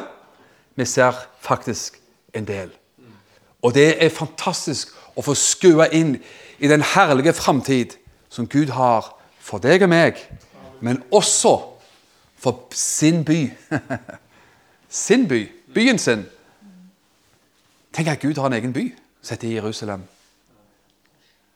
[0.75, 1.99] Vi ser faktisk
[2.33, 2.71] en del.
[3.61, 6.17] Og det er fantastisk å få skue inn
[6.59, 7.95] i den herlige framtid
[8.29, 9.07] som Gud har
[9.39, 10.19] for deg og meg,
[10.83, 11.55] men også
[12.37, 13.47] for sin by.
[14.89, 15.45] sin by.
[15.73, 16.25] Byen sin.
[17.93, 18.89] Tenk at Gud har en egen by
[19.21, 20.03] som heter Jerusalem.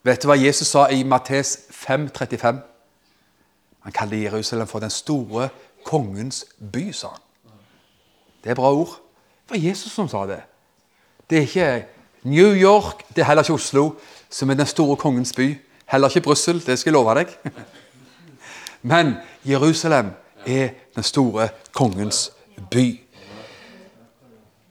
[0.03, 2.61] Vet du hva Jesus sa i Mattes 5,35?
[3.81, 5.49] Han kaller Jerusalem for den store
[5.85, 7.21] kongens by, sa han.
[8.43, 8.97] Det er bra ord.
[9.49, 10.41] Det var Jesus som sa det.
[11.29, 11.85] Det er ikke
[12.23, 13.91] New York, det er heller ikke Oslo,
[14.29, 15.57] som er den store kongens by.
[15.85, 17.27] Heller ikke Brussel, det skal jeg love deg.
[18.81, 20.11] Men Jerusalem
[20.45, 22.31] er den store kongens
[22.71, 23.01] by.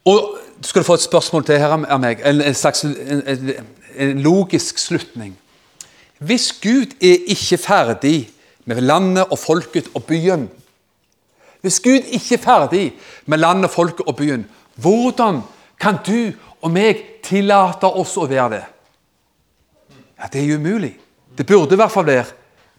[0.05, 3.51] Og skal du få et spørsmål til her av meg, en, slags en, en
[3.99, 5.37] logisk slutning.
[6.19, 8.31] Hvis Gud er ikke ferdig
[8.65, 10.51] med landet og folket og byen
[11.61, 12.93] Hvis Gud ikke er ferdig
[13.27, 15.43] med landet, folket og byen, hvordan
[15.81, 18.63] kan du og meg tillate oss å være det?
[20.19, 20.97] Ja, Det er jo umulig.
[21.39, 22.25] Det burde i hvert fall være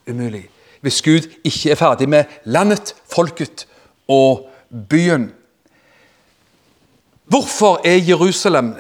[0.10, 0.50] umulig.
[0.82, 3.68] Hvis Gud ikke er ferdig med landet, folket
[4.08, 4.50] og
[4.90, 5.32] byen.
[7.26, 8.76] Hvorfor er Jerusalem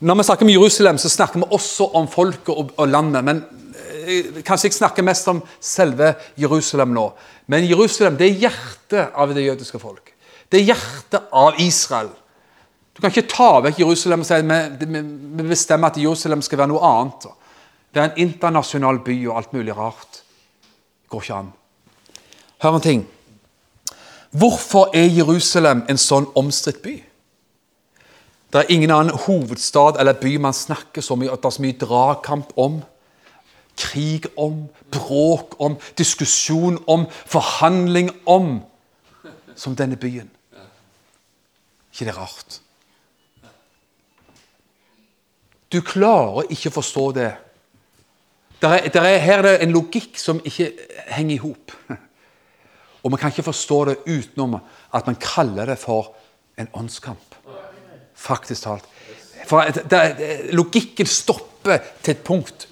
[0.00, 3.24] Når vi snakker om Jerusalem, så snakker vi også om folket og, og landet.
[3.24, 3.42] men
[4.06, 7.10] eh, Kanskje jeg snakker mest om selve Jerusalem nå.
[7.46, 10.14] Men Jerusalem det er hjertet av det jødiske folk.
[10.48, 12.08] Det er hjertet av Israel.
[12.96, 16.72] Du kan ikke ta vekk Jerusalem og si at vi bestemmer at Jerusalem skal være
[16.72, 17.28] noe annet.
[17.92, 20.22] Det er en internasjonal by og alt mulig rart.
[21.04, 21.52] Det går ikke an.
[22.60, 23.06] Hør en ting.
[24.30, 26.96] Hvorfor er Jerusalem en sånn omstridt by?
[28.52, 31.62] Det er ingen annen hovedstad eller by man snakker så mye, at det er så
[31.62, 32.80] mye dragkamp om.
[33.78, 38.58] Krig om, bråk om, diskusjon om, forhandling om.
[39.54, 40.30] Som denne byen.
[41.92, 42.60] ikke det rart?
[45.72, 47.30] Du klarer ikke å forstå det.
[48.60, 50.72] Der er, der er, her er det en logikk som ikke
[51.08, 51.74] henger i hop.
[53.02, 54.58] Og man kan ikke forstå det utenom
[54.94, 56.14] at man kaller det for
[56.58, 57.29] en åndskamp.
[58.20, 58.84] Faktisk talt.
[59.48, 62.68] For det, det, Logikken stopper til et punkt.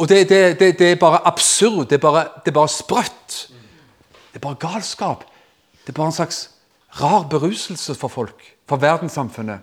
[0.00, 1.86] Og det, det er bare absurd.
[1.90, 3.36] Det er bare, det er bare sprøtt.
[4.32, 5.24] Det er bare galskap.
[5.84, 6.50] Det er bare en slags
[7.00, 9.58] rar beruselse for folk, for verdenssamfunnet.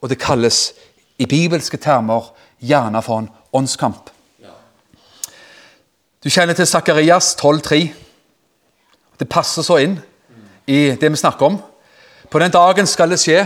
[0.00, 0.72] Og det kalles
[1.18, 4.10] i bibelske termer gjerne for en åndskamp.
[6.24, 7.92] Du kjenner til Sakarias 12,3.
[9.20, 9.98] Det passer så inn
[10.66, 11.58] i det vi snakker om.
[12.30, 13.44] På den dagen skal det skje.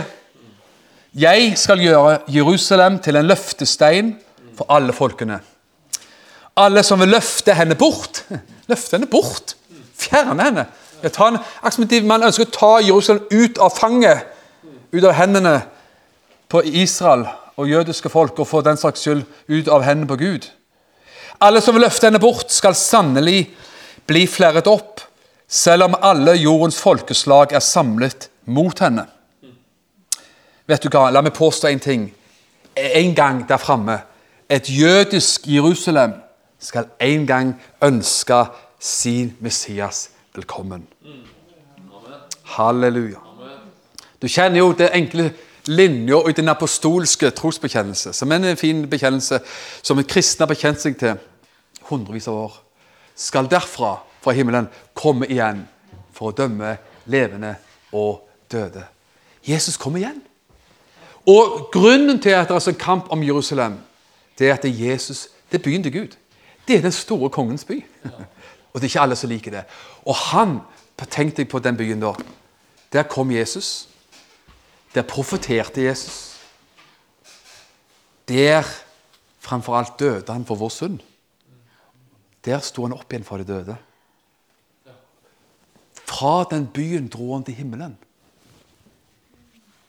[1.13, 4.13] Jeg skal gjøre Jerusalem til en løftestein
[4.57, 5.41] for alle folkene.
[6.57, 8.23] Alle som vil løfte henne bort
[8.71, 9.55] Løfte henne bort!
[9.97, 10.65] Fjerne henne!
[11.01, 14.23] Man ønsker å ta Jerusalem ut av fanget,
[14.93, 15.55] ut av hendene
[16.51, 17.25] på Israel
[17.57, 20.47] og jødiske folk og få den slags skyld ut av hendene på Gud.
[21.41, 23.49] Alle som vil løfte henne bort, skal sannelig
[24.07, 25.01] bli flerret opp,
[25.49, 29.07] selv om alle jordens folkeslag er samlet mot henne.
[30.67, 32.07] Vet du hva, La meg påstå en ting.
[32.75, 33.97] En gang der framme,
[34.49, 36.13] et jødisk Jerusalem
[36.59, 38.45] skal en gang ønske
[38.79, 40.87] sin Messias velkommen.
[42.43, 43.19] Halleluja.
[44.21, 45.31] Du kjenner jo det enkle
[45.67, 49.39] linja i den apostolske trosbekjennelse, som er en fin bekjennelse
[49.81, 51.19] som en kristen har bekjent seg til
[51.89, 52.57] hundrevis av år,
[53.15, 55.63] skal derfra, fra himmelen, komme igjen
[56.13, 56.75] for å dømme
[57.09, 57.55] levende
[57.91, 58.30] og døde.
[59.47, 60.21] Jesus kommer igjen.
[61.27, 63.77] Og Grunnen til at det er en kamp om Jerusalem,
[64.39, 66.17] det er at det er Jesus det byen til Gud.
[66.67, 67.85] Det er den store kongens by.
[68.73, 69.63] Og det er ikke alle som liker det.
[70.05, 70.59] Og han
[71.09, 72.13] Tenk deg på den byen da.
[72.93, 73.89] Der kom Jesus.
[74.93, 76.37] Der profeterte Jesus.
[78.27, 78.61] Der
[79.39, 80.99] framfor alt døde han for vår synd.
[82.45, 83.75] Der sto han opp igjen for de døde.
[86.05, 87.97] Fra den byen dro han til himmelen.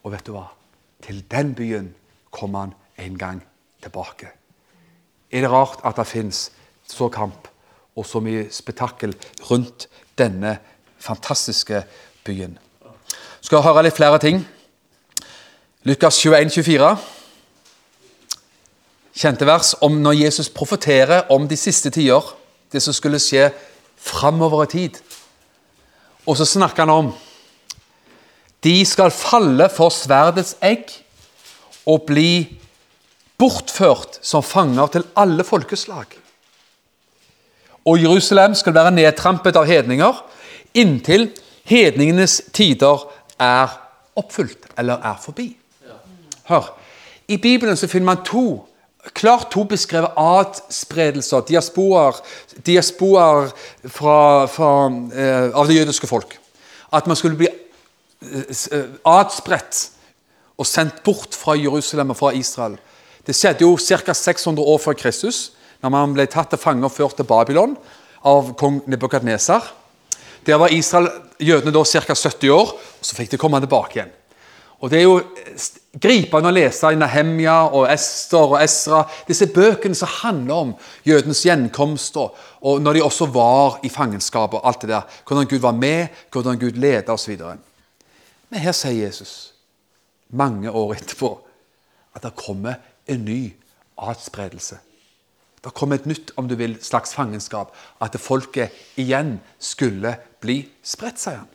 [0.02, 0.48] Og vet du hva?
[1.02, 1.92] Til den byen
[2.30, 3.42] kom han en gang
[3.82, 4.30] tilbake.
[5.32, 6.50] Er det rart at det fins
[6.88, 7.48] så kamp
[7.96, 9.14] og så mye spetakkel
[9.50, 9.88] rundt
[10.18, 10.58] denne
[10.98, 11.84] fantastiske
[12.24, 12.58] byen?
[13.40, 14.42] Skal høre litt flere ting.
[15.88, 16.92] Lukas 21, 24.
[19.12, 22.22] Kjente vers om når Jesus profeterer om de siste tider,
[22.72, 23.50] det som skulle skje
[23.96, 25.00] framover i tid.
[26.26, 27.10] Og så snakker han om
[28.64, 30.90] de skal falle for sverdets egg
[31.88, 32.46] og bli
[33.38, 36.06] bortført som fanger til alle folkeslag.
[37.84, 40.20] Og Jerusalem skal være nedtrampet av hedninger
[40.78, 41.30] inntil
[41.68, 43.02] hedningenes tider
[43.42, 43.72] er
[44.18, 45.48] oppfylt eller er forbi.
[46.48, 46.68] Hør,
[47.28, 48.68] I Bibelen så finner man to
[49.18, 52.20] klart to beskrevet adspredelser, diasporer,
[52.66, 53.50] diasporer
[53.86, 54.70] fra, fra,
[55.14, 56.38] eh, av det jødiske folk.
[56.92, 57.48] At man skulle bli
[59.08, 59.88] adspredt
[60.58, 62.78] og sendt bort fra Jerusalem og fra Israel.
[63.26, 64.14] Det skjedde jo ca.
[64.14, 67.76] 600 år før Kristus, når man ble tatt til fange og ført til Babylon
[68.26, 69.72] av kong Nebukadnesar.
[70.46, 71.08] Der var Israel,
[71.38, 72.14] jødene da ca.
[72.14, 74.12] 70 år, og så fikk de komme tilbake igjen.
[74.82, 75.20] Og Det er jo
[76.02, 80.72] gripende å lese i Nehemja og Ester og Esra, disse bøkene som handler om
[81.06, 82.34] jødens gjenkomst, og,
[82.66, 85.20] og når de også var i fangenskap og alt det der.
[85.28, 87.38] Hvordan Gud var med, hvordan Gud ledet osv.
[88.52, 89.54] Men her sier Jesus,
[90.28, 91.38] mange år etterpå,
[92.12, 93.54] at det kommer en ny
[93.96, 94.76] adspredelse.
[95.62, 97.72] Det kommer et nytt om du vil, slags fangenskap.
[98.02, 101.48] At folket igjen skulle bli spredt, sier han.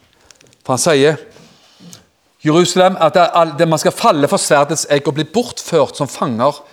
[0.63, 1.21] For han sier
[2.41, 3.17] Jerusalem, at
[3.60, 6.63] det man skal falle for sverdets egg og bli bortført som fanger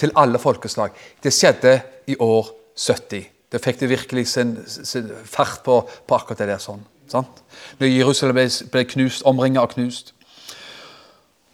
[0.00, 0.94] til alle folkeslag.
[1.22, 1.76] Det skjedde
[2.08, 3.28] i år 70.
[3.52, 6.62] Det fikk det virkelig sin, sin fart på, på, akkurat det der.
[6.62, 6.82] sånn.
[7.08, 7.42] Sant?
[7.78, 10.14] Når Jerusalem ble, knust, omringet og knust.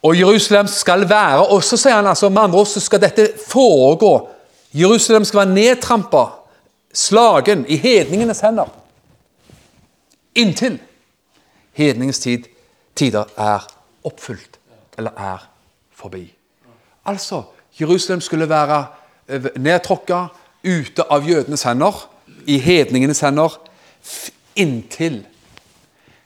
[0.03, 3.29] Og Jerusalem skal være Og så sier han altså, med andre ord så skal dette
[3.47, 4.29] foregå.
[4.73, 6.25] Jerusalem skal være nedtrampa,
[6.93, 8.69] slagen, i hedningenes hender.
[10.35, 10.79] Inntil
[11.73, 12.43] hedningens tid
[12.95, 13.67] tider er
[14.03, 14.59] oppfylt
[14.97, 15.49] eller er
[15.95, 16.33] forbi.
[17.05, 17.43] Altså,
[17.81, 18.85] Jerusalem skulle være
[19.27, 20.25] eh, nedtråkka,
[20.63, 22.09] ute av jødenes hender,
[22.47, 23.57] i hedningenes hender,
[24.55, 25.25] inntil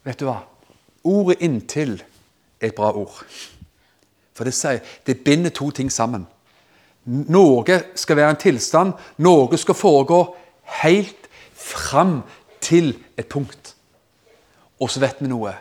[0.05, 0.43] Vet du hva?
[1.03, 2.03] Ordet 'inntil'
[2.61, 3.25] er et bra ord.
[4.33, 6.27] For det, sier, det binder to ting sammen.
[7.05, 10.35] Noe skal være en tilstand, noe skal foregå
[10.81, 12.23] helt fram
[12.61, 13.75] til et punkt.
[14.79, 15.53] Og så vet vi noe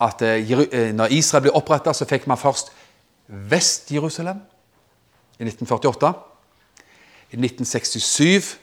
[0.00, 2.72] at eh, eh, når Israel ble oppretta, så fikk man først
[3.26, 4.42] Vest-Jerusalem
[5.38, 6.12] i 1948.
[7.32, 8.58] I 1967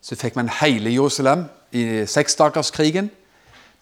[0.00, 3.10] så fikk man hele Jerusalem i seksdagerskrigen.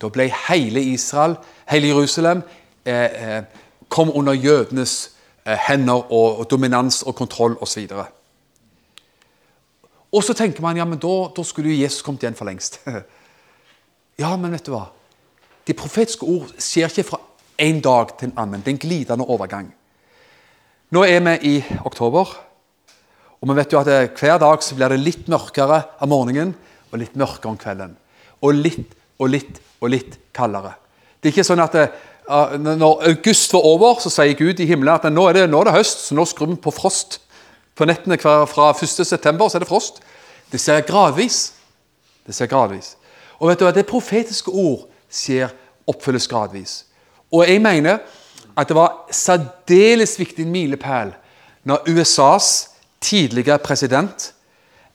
[0.02, 1.36] Da ble hele Israel,
[1.70, 2.42] hele Jerusalem,
[2.84, 3.44] eh, eh,
[3.88, 5.10] kom under jødenes
[5.46, 7.86] eh, hender og, og, dominans og kontroll osv.
[7.90, 8.04] Og,
[10.12, 12.80] og så tenker man ja, men da, da skulle jo Jesus kommet igjen for lengst.
[14.22, 14.86] ja, men vet du hva?
[15.66, 17.22] De profetiske ord skjer ikke fra
[17.58, 18.60] en dag til en annen.
[18.62, 19.72] Det er en glidende overgang.
[20.94, 21.56] Nå er vi i
[21.88, 22.28] oktober,
[23.40, 26.52] og vi vet jo at hver dag så blir det litt mørkere om morgenen
[26.92, 27.96] og litt mørkere om kvelden.
[28.44, 30.74] Og litt og litt og litt kaldere.
[31.20, 31.86] Det er ikke sånn at det,
[32.58, 35.68] når august var over, så sier Gud i himmelen at nå er det, nå er
[35.68, 37.20] det høst, så nå skrur vi på frost.
[37.76, 39.04] På nettene fra 1.9.
[39.04, 40.00] så er det frost.
[40.52, 41.52] Det ser gradvis.
[42.26, 42.94] Det ser gradvis.
[43.38, 45.52] Og vet du hva, Det profetiske ord skjer,
[45.86, 46.84] oppfylles gradvis.
[47.30, 48.00] Og jeg mener
[48.56, 51.12] at det var særdeles viktig milepæl
[51.66, 52.70] når USAs
[53.02, 54.32] tidligere president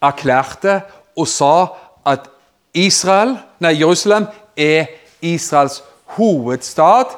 [0.01, 0.81] erklærte
[1.15, 1.53] og sa
[2.07, 2.30] at
[2.73, 4.87] Israel, nei, Jerusalem er
[5.21, 5.81] Israels
[6.15, 7.17] hovedstad.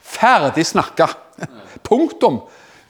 [0.00, 1.08] Ferdig snakka.
[1.88, 2.40] Punktum.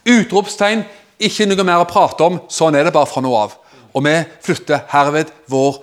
[0.05, 0.85] Utropstegn.
[1.19, 2.39] Ikke noe mer å prate om.
[2.51, 3.55] Sånn er det bare fra nå av.
[3.95, 5.79] Og vi flytter herved vår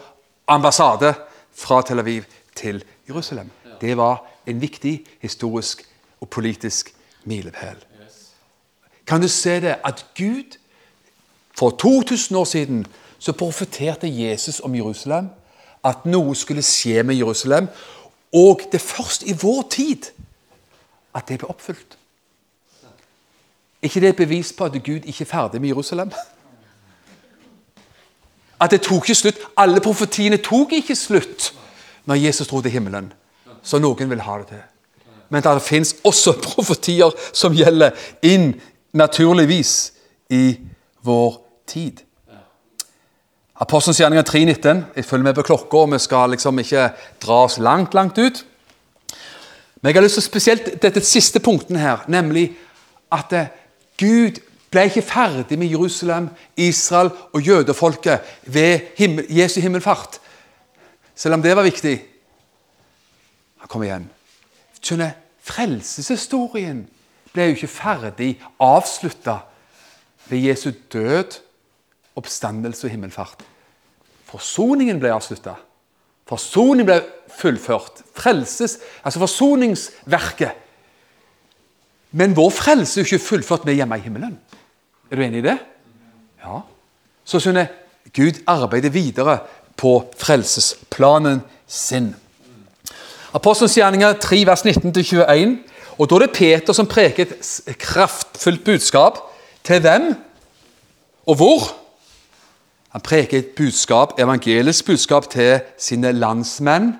[0.52, 1.14] ambassade
[1.56, 3.50] fra Tel Aviv til Jerusalem.
[3.80, 5.82] Det var en viktig historisk
[6.20, 6.92] og politisk
[7.24, 7.80] milepæl.
[9.06, 9.76] Kan du se det?
[9.84, 10.58] At Gud
[11.52, 12.86] For 2000 år siden
[13.18, 15.28] så profeterte Jesus om Jerusalem.
[15.84, 17.68] At noe skulle skje med Jerusalem.
[18.32, 20.12] Og det er først i vår tid
[21.14, 21.98] at det ble oppfylt.
[23.82, 26.12] ikke det et bevis på at Gud ikke er ferdig med Jerusalem?
[28.60, 29.38] At det tok ikke slutt.
[29.56, 31.54] Alle profetiene tok ikke slutt
[32.04, 33.12] når Jesus dro til himmelen,
[33.62, 34.62] så noen vil ha det til.
[35.28, 37.90] Men det fins også profetier som gjelder
[38.22, 38.60] inn
[38.92, 39.92] naturligvis
[40.30, 40.58] i
[41.02, 42.02] vår tid.
[43.62, 44.80] Apostelens gjerninger 3.19.
[44.96, 46.88] Jeg følger med på klokka, og vi skal liksom ikke
[47.22, 48.40] dra oss langt, langt ut.
[49.80, 52.48] Men jeg har lyst til spesielt dette siste punkten her, nemlig
[53.12, 53.52] at eh,
[54.00, 54.40] Gud
[54.72, 60.18] ble ikke ferdig med Jerusalem, Israel og jødefolket ved himmel, Jesu himmelfart.
[61.14, 61.94] Selv om det var viktig.
[63.62, 64.08] Han kom igjen.
[64.80, 66.82] Skjønner, Frelseshistorien
[67.34, 68.32] ble jo ikke ferdig
[68.62, 69.38] avslutta
[70.30, 71.38] ved Jesu død,
[72.18, 73.51] oppstandelse og himmelfart.
[74.32, 75.58] Forsoningen ble avslutta.
[76.28, 76.98] Forsoningen ble
[77.36, 78.00] fullført.
[78.16, 80.58] Frelses, altså forsoningsverket.
[82.16, 84.38] Men vår frelse er ikke fullført med hjemme i himmelen.
[85.10, 85.58] Er du enig i det?
[86.44, 86.62] Ja.
[87.24, 87.70] Så skjønner
[88.12, 89.38] Gud arbeider videre
[89.76, 92.12] på frelsesplanen sin.
[93.32, 95.54] Apostelens gjerninger 3, vers 19-21.
[95.98, 99.20] Og Da er det Peter som preker et kraftfullt budskap.
[99.64, 100.12] Til hvem
[101.26, 101.81] og hvor?
[102.92, 106.92] Han preker et budskap, evangelisk budskap til sine landsmenn,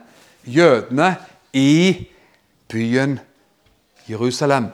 [0.44, 1.16] jødene,
[1.52, 2.06] i
[2.68, 3.18] byen
[4.08, 4.66] Jerusalem.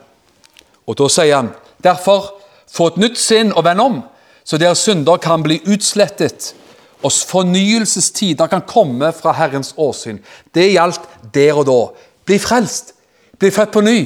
[0.86, 1.50] Og Da sier han
[1.84, 2.34] derfor
[2.70, 4.02] få et nytt sinn og vend om,
[4.44, 6.54] så deres synder kan bli utslettet,
[7.02, 10.18] og fornyelsestider kan komme fra Herrens åsyn.
[10.54, 11.00] Det gjaldt
[11.34, 11.80] der og da.
[12.24, 12.94] Bli frelst.
[13.38, 13.98] Bli født på ny.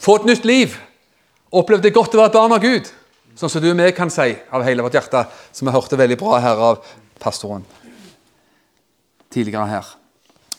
[0.00, 0.74] Få et nytt liv.
[1.52, 2.90] Opplev det godt å være et barn av Gud.
[3.38, 6.18] Sånn som du og vi kan si av hele vårt hjerte, som vi hørte veldig
[6.20, 6.82] bra her av
[7.20, 7.64] pastoren
[9.30, 9.86] tidligere her.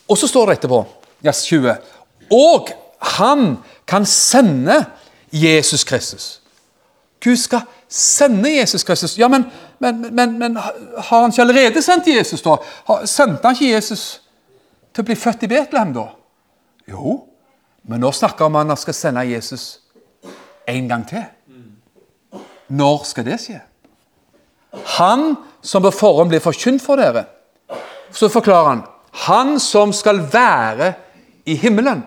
[0.08, 0.80] Og så står det etterpå,
[1.24, 1.76] vers 20,
[2.32, 2.72] og
[3.18, 3.58] han
[3.88, 4.86] kan sende
[5.32, 6.42] Jesus Kristus.
[7.22, 9.18] Gud skal sende Jesus Kristus.
[9.20, 9.46] Ja, men,
[9.80, 12.58] men, men, men har han ikke allerede sendt Jesus, da?
[13.06, 14.06] Sendte han ikke Jesus
[14.92, 16.08] til å bli født i Betlehem, da?
[16.90, 17.20] Jo,
[17.88, 19.66] men nå snakker vi om han skal sende Jesus
[20.70, 21.24] en gang til.
[22.72, 23.60] Når skal det skje?
[24.98, 27.26] Han som på forhånd blir forkynt for dere.
[28.16, 28.88] Så forklarer han
[29.28, 30.94] han som skal være
[31.44, 32.06] i himmelen.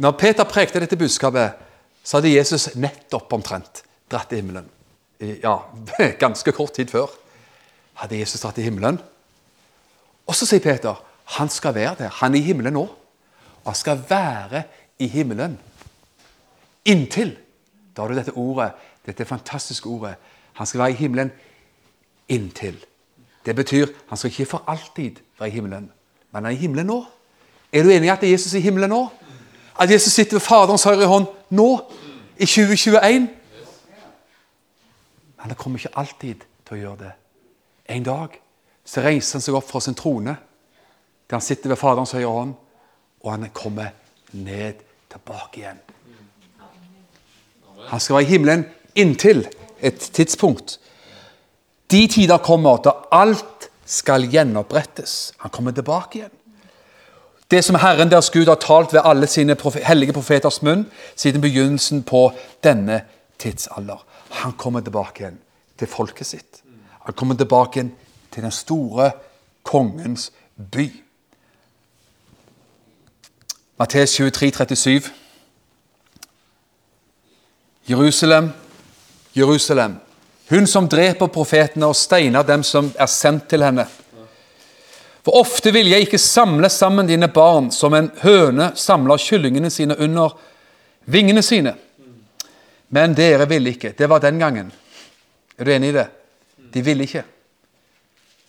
[0.00, 1.58] Når Peter prekte dette budskapet,
[2.02, 4.64] så hadde Jesus nettopp omtrent dratt til himmelen.
[5.20, 5.58] Ja,
[6.24, 7.12] ganske kort tid før
[8.00, 8.96] hadde Jesus dratt til himmelen.
[10.24, 10.96] Og så sier Peter
[11.36, 12.16] han skal være der.
[12.22, 12.86] Han er i himmelen nå.
[13.62, 14.64] Og han skal være
[14.98, 15.60] i himmelen
[16.88, 17.36] inntil
[17.96, 18.72] Da har du dette ordet,
[19.06, 20.14] dette fantastiske ordet.
[20.52, 21.32] Han skal være i himmelen
[22.28, 22.78] inntil.
[23.46, 25.90] Det betyr han skal ikke for alltid være i himmelen,
[26.30, 27.04] men han er i himmelen nå.
[27.72, 29.08] Er du enig i at Jesus er i himmelen nå?
[29.80, 31.68] At Jesus sitter ved Faderens høyre hånd nå,
[32.36, 33.28] i 2021?
[35.36, 37.12] Men han kommer ikke alltid til å gjøre det.
[37.96, 38.36] En dag
[38.84, 40.36] så reiser han seg opp fra sin trone,
[41.26, 42.54] der han sitter ved Faderens høyre hånd,
[43.22, 43.90] og han kommer
[44.32, 45.82] ned tilbake igjen.
[47.86, 48.64] Han skal være i himmelen
[48.94, 49.46] inntil
[49.80, 50.78] et tidspunkt.
[51.90, 55.32] De tider kommer da alt skal gjenopprettes.
[55.38, 56.30] Han kommer tilbake igjen.
[57.50, 62.02] Det som Herren deres Gud har talt ved alle sine hellige profeters munn siden begynnelsen
[62.02, 62.30] på
[62.64, 63.02] denne
[63.38, 64.04] tidsalder.
[64.30, 65.38] Han kommer tilbake igjen
[65.78, 66.62] til folket sitt.
[67.04, 67.92] Han kommer tilbake igjen
[68.32, 69.10] til den store
[69.62, 70.88] kongens by.
[73.78, 75.12] Matteus 23, 37.
[77.86, 78.50] Jerusalem,
[79.32, 79.96] Jerusalem,
[80.50, 83.86] hun som dreper profetene og steiner dem som er sendt til henne.
[85.22, 89.98] For ofte vil jeg ikke samle sammen dine barn som en høne samler kyllingene sine
[89.98, 90.34] under
[91.06, 91.74] vingene sine.
[92.92, 93.94] Men dere ville ikke.
[93.98, 94.72] Det var den gangen.
[95.58, 96.06] Er du enig i det?
[96.74, 97.24] De ville ikke.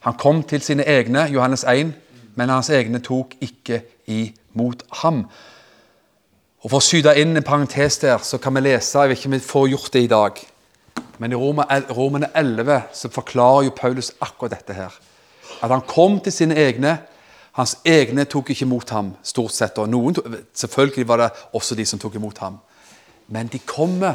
[0.04, 1.94] Han kom til sine egne, Johannes 1,
[2.36, 5.28] men hans egne tok ikke imot ham.
[6.64, 9.32] Og For å skyte inn en parentes der, så kan vi lese Jeg vet ikke
[9.32, 10.38] om vi får gjort det i dag.
[11.20, 14.94] Men i Romerne 11 så forklarer jo Paulus akkurat dette her.
[15.62, 16.98] At han kom til sine egne.
[17.54, 19.78] Hans egne tok ikke imot ham, stort sett.
[19.78, 20.16] og noen,
[20.54, 22.58] Selvfølgelig var det også de som tok imot ham.
[23.28, 24.14] Men de kommer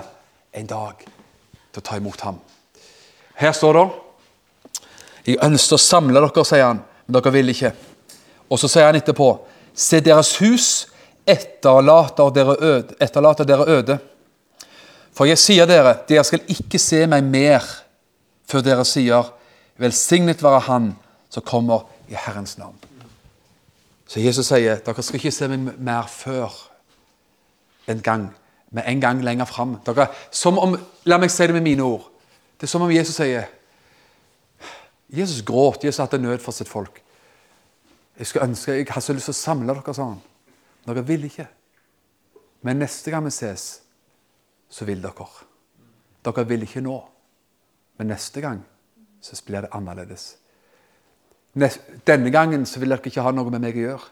[0.53, 2.41] en dag til å ta imot ham.
[3.35, 3.89] Her står det
[5.27, 7.73] Jeg ønsker å samle dere, sier han, men dere vil ikke.
[8.49, 9.35] Og så sier han etterpå
[9.75, 10.89] Se, deres hus
[11.29, 12.97] etterlater dere øde.
[13.01, 13.99] Etterlater dere øde.
[15.13, 17.65] For jeg sier dere, dere skal ikke se meg mer
[18.49, 19.33] før dere sier,
[19.79, 20.93] velsignet være Han
[21.29, 22.77] som kommer i Herrens navn.
[24.09, 26.55] Så Jesus sier, dere skal ikke se meg mer før
[27.89, 28.29] en gang,
[28.71, 29.77] men en gang lenger fram.
[30.31, 32.09] Som om, la meg si det med mine ord.
[32.57, 33.47] Det er som om Jesus sier
[35.09, 35.85] Jesus gråt.
[35.85, 37.01] Jesus hadde nød for sitt folk.
[38.19, 40.19] Jeg skulle ønske, jeg har så lyst til å samle dere sånn.
[40.89, 41.45] Dere vil ikke.
[42.65, 43.67] Men neste gang vi ses,
[44.69, 45.29] så vil dere.
[46.25, 46.97] Dere vil ikke nå.
[47.99, 48.63] Men neste gang
[49.21, 50.31] så blir det annerledes.
[52.07, 54.11] Denne gangen så vil dere ikke ha noe med meg å gjøre.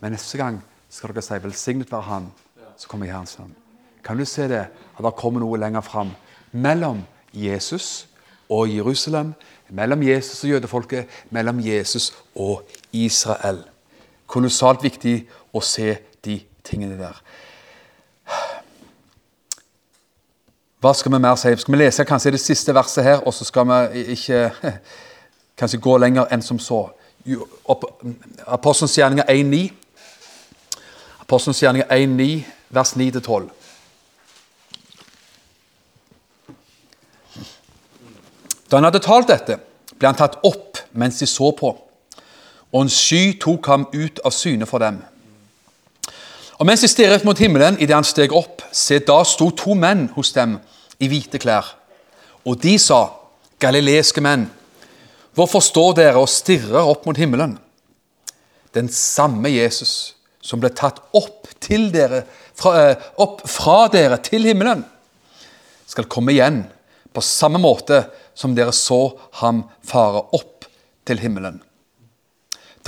[0.00, 2.32] Men neste gang skal dere si 'velsignet være Han
[2.76, 3.54] så kommer i Herrens navn'.
[4.04, 4.68] Kan du se det?
[4.98, 6.10] At det kommer noe lenger fram
[6.52, 7.02] mellom
[7.34, 8.08] Jesus
[8.48, 9.34] og Jerusalem,
[9.68, 13.64] mellom Jesus og jødefolket, mellom Jesus og Israel.
[14.26, 17.22] Kolossalt viktig å se de tingene der.
[20.78, 21.50] Hva skal vi mer si?
[21.58, 24.44] Skal vi lese kanskje det siste verset her, og så skal vi ikke
[25.58, 26.84] kanskje gå lenger enn som så?
[28.46, 29.64] Apostelens gjerninger 1.9.
[31.24, 33.48] Apostelens gjerninger 1.9, vers 9-12.
[38.70, 39.58] Da han hadde talt dette,
[39.98, 41.74] ble han tatt opp mens de så på,
[42.68, 45.00] og en sky tok ham ut av syne for dem.
[46.58, 50.08] Og mens de stirret mot himmelen idet han steg opp, se, da sto to menn
[50.16, 50.56] hos dem
[50.98, 51.70] i hvite klær.
[52.42, 53.04] Og de sa,
[53.62, 54.48] galileiske menn,
[55.38, 57.54] hvorfor står dere og stirrer opp mot himmelen?
[58.74, 62.22] Den samme Jesus som ble tatt opp, dere,
[62.56, 64.84] fra, eh, opp fra dere til himmelen,
[65.86, 66.62] skal komme igjen
[67.12, 68.04] på samme måte
[68.34, 70.66] som dere så ham fare opp
[71.04, 71.60] til himmelen.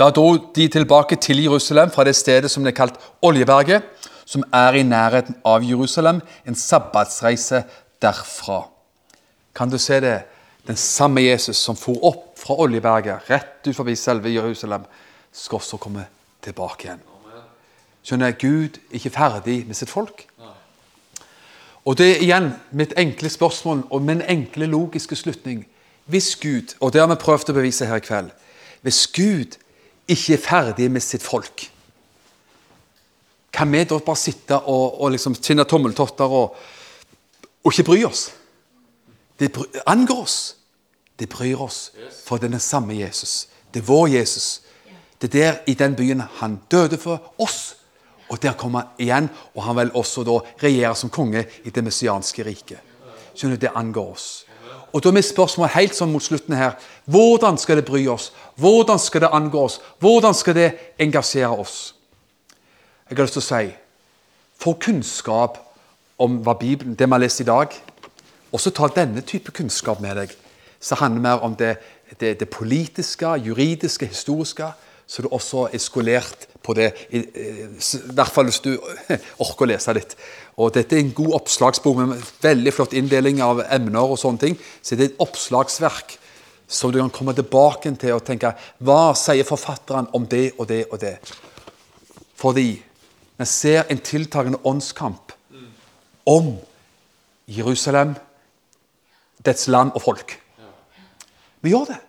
[0.01, 3.83] Da dro de tilbake til Jerusalem fra det stedet som er kalt Oljeberget,
[4.25, 7.59] som er i nærheten av Jerusalem, en sabbatsreise
[8.01, 8.63] derfra.
[9.53, 10.23] Kan du se det?
[10.65, 14.89] Den samme Jesus som for opp fra Oljeberget, rett ut forbi selve Jerusalem,
[15.31, 16.07] skal også komme
[16.41, 17.05] tilbake igjen.
[18.01, 20.25] Skjønner, Gud er ikke ferdig med sitt folk.
[21.85, 25.67] Og det er igjen mitt enkle spørsmål og min enkle logiske slutning.
[26.05, 28.31] Hvis Gud, og det har vi prøvd å bevise her i kveld
[28.81, 29.60] Hvis Gud
[30.11, 31.67] ikke er ferdig med sitt folk,
[33.51, 36.55] kan vi da bare sitte og, og liksom tvinne tommeltotter og,
[37.61, 38.29] og, ikke bry oss?
[39.39, 39.51] Det
[39.89, 40.39] angår oss.
[41.19, 41.91] Det bryr oss,
[42.25, 43.47] for det er den samme Jesus.
[43.73, 44.61] Det er vår Jesus.
[45.21, 47.75] Det er der i den byen han døde for oss.
[48.31, 51.83] Og der kommer han igjen, og han vil også da regjere som konge i det
[51.83, 52.79] messianske riket.
[53.35, 54.45] Skjønner du, Det angår oss.
[54.93, 56.75] Og Da er spørsmål helt sånn mot slutten her
[57.05, 58.31] hvordan skal det bry oss?
[58.55, 59.79] Hvordan skal det angå oss?
[59.99, 61.93] Hvordan skal det engasjere oss?
[63.09, 63.71] Jeg har lyst til å si
[64.61, 65.57] få kunnskap
[66.21, 67.73] om hva Bibelen, det vi har lest i dag.
[68.53, 70.35] Også ta denne type kunnskap med deg.
[70.79, 71.77] Så handler mer om det,
[72.19, 74.69] det, det politiske, juridiske, historiske.
[75.07, 76.91] Så du også er skolert på det.
[77.11, 77.23] I,
[78.13, 78.71] hvert fall hvis du
[79.43, 80.15] orker å lese litt.
[80.61, 84.01] Og Dette er en god oppslagsbok med veldig flott inndeling av emner.
[84.01, 84.57] og sånne ting.
[84.81, 86.17] Så det er et oppslagsverk
[86.71, 90.85] som du kan komme tilbake til og tenke Hva sier forfatteren om det og det
[90.91, 91.17] og det?
[92.35, 92.69] Fordi
[93.37, 95.33] vi ser en tiltagende åndskamp
[96.25, 96.53] om
[97.49, 98.15] Jerusalem,
[99.45, 100.35] dets land og folk.
[101.61, 101.99] Vi gjør det.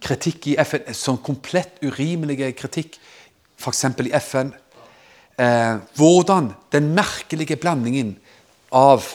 [0.00, 2.96] Kritikk i FN, sånn komplett urimelig kritikk,
[3.60, 3.84] f.eks.
[4.08, 4.52] i FN.
[5.40, 8.16] Eh, hvordan den merkelige blandingen
[8.72, 9.06] av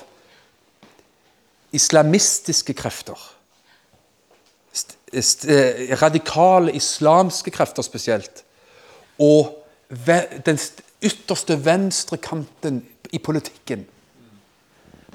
[1.76, 3.20] islamistiske krefter
[5.16, 8.44] eh, Radikale islamske krefter spesielt.
[9.22, 9.54] Og
[10.46, 10.60] den
[11.06, 12.82] ytterste venstre kanten
[13.14, 13.86] i politikken.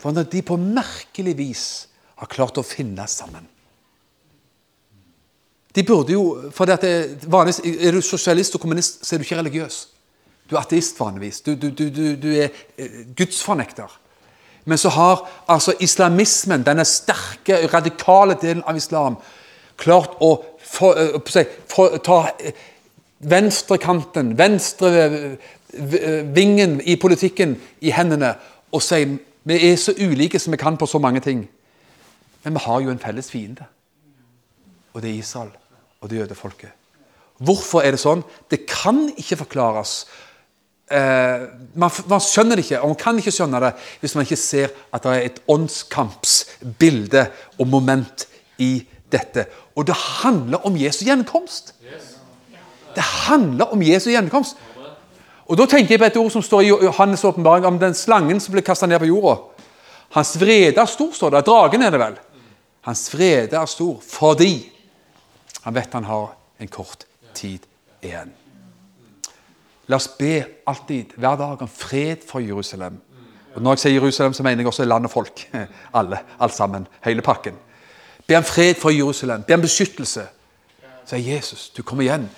[0.01, 1.65] Hvordan de på merkelig vis
[2.21, 3.49] har klart å finne sammen.
[5.75, 6.67] De burde jo, for
[7.31, 9.89] vanligvis, Er du sosialist og kommunist, så er du ikke religiøs.
[10.51, 11.41] Du er ateist vanligvis.
[11.41, 12.49] Du, du, du, du er
[12.79, 14.01] eh, gudsfornekter.
[14.65, 19.17] Men så har altså islamismen, denne sterke, radikale delen av islam,
[19.77, 22.53] klart å for, eh, for, for, ta eh,
[23.19, 28.35] venstrekanten, venstrevingen i politikken i hendene
[28.73, 31.49] og si vi er så ulike som vi kan på så mange ting.
[32.45, 33.65] Men vi har jo en felles fiende,
[34.93, 35.51] og det er Israel
[36.01, 36.73] og det jødefolket.
[37.41, 38.23] Hvorfor er det sånn?
[38.51, 40.05] Det kan ikke forklares.
[40.91, 41.47] Eh,
[41.79, 43.71] man, man, skjønner det ikke, og man kan ikke skjønne det
[44.03, 47.23] hvis man ikke ser at det er et åndskampsbilde
[47.59, 48.27] og moment
[48.61, 48.75] i
[49.13, 49.47] dette.
[49.79, 51.73] Og det handler om Jesu gjenkomst.
[52.91, 54.59] Det handler om Jesu gjenkomst.
[55.51, 58.39] Og Da tenker jeg på et ord som står i Johannes' åpenbaring om den slangen
[58.41, 59.39] som ble kasta ned på jorda.
[60.15, 61.47] Hans vrede er stor, står det.
[61.47, 62.19] Dragen er det vel.
[62.87, 64.71] Hans vrede er stor fordi
[65.63, 67.05] han vet han har en kort
[67.35, 67.67] tid
[68.01, 68.33] igjen.
[69.91, 73.01] La oss be alltid, hver dag, om fred for Jerusalem.
[73.55, 75.43] Og Når jeg sier Jerusalem, så mener jeg også land og folk.
[75.99, 76.87] Alle, alt sammen.
[77.05, 77.55] Hele pakken.
[78.27, 79.43] Be om fred for Jerusalem.
[79.43, 80.27] Be om beskyttelse.
[81.11, 82.29] Sier Jesus, du kommer igjen.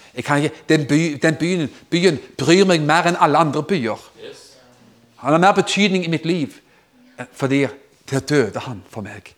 [0.69, 4.01] Den, by, den byen, byen, bryr meg mer enn alle andre byer.
[5.21, 6.57] Han har mer betydning i mitt liv.
[7.33, 7.67] Fordi
[8.11, 9.35] der døde han for meg.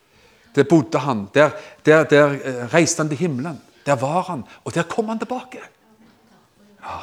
[0.55, 1.27] Der bodde han.
[1.35, 1.51] Der,
[1.87, 3.59] der, der eh, reiste han til himmelen.
[3.87, 5.61] Der var han, og der kom han tilbake.
[6.81, 6.99] Ja.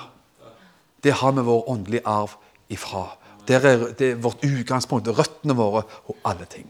[1.04, 2.38] Det har vi vår åndelige arv
[2.70, 3.08] ifra.
[3.48, 6.68] Der er det er vårt utgangspunkt, røttene våre og alle ting.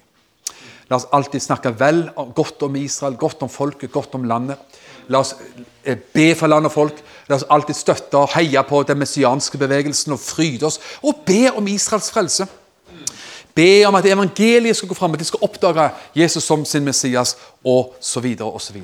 [0.90, 4.60] La oss alltid snakke vel, godt om Israel, godt om folket, godt om landet.
[5.08, 5.36] La oss
[5.84, 7.00] eh, be for land og folk.
[7.30, 10.82] La oss alltid støtte og heie på den messianske bevegelsen og fryde oss.
[11.04, 12.48] Og be om Israels frelse.
[13.56, 17.36] Be om at evangeliet skal gå fram, at de skal oppdage Jesus som sin Messias,
[17.64, 18.36] osv.
[18.40, 18.84] osv.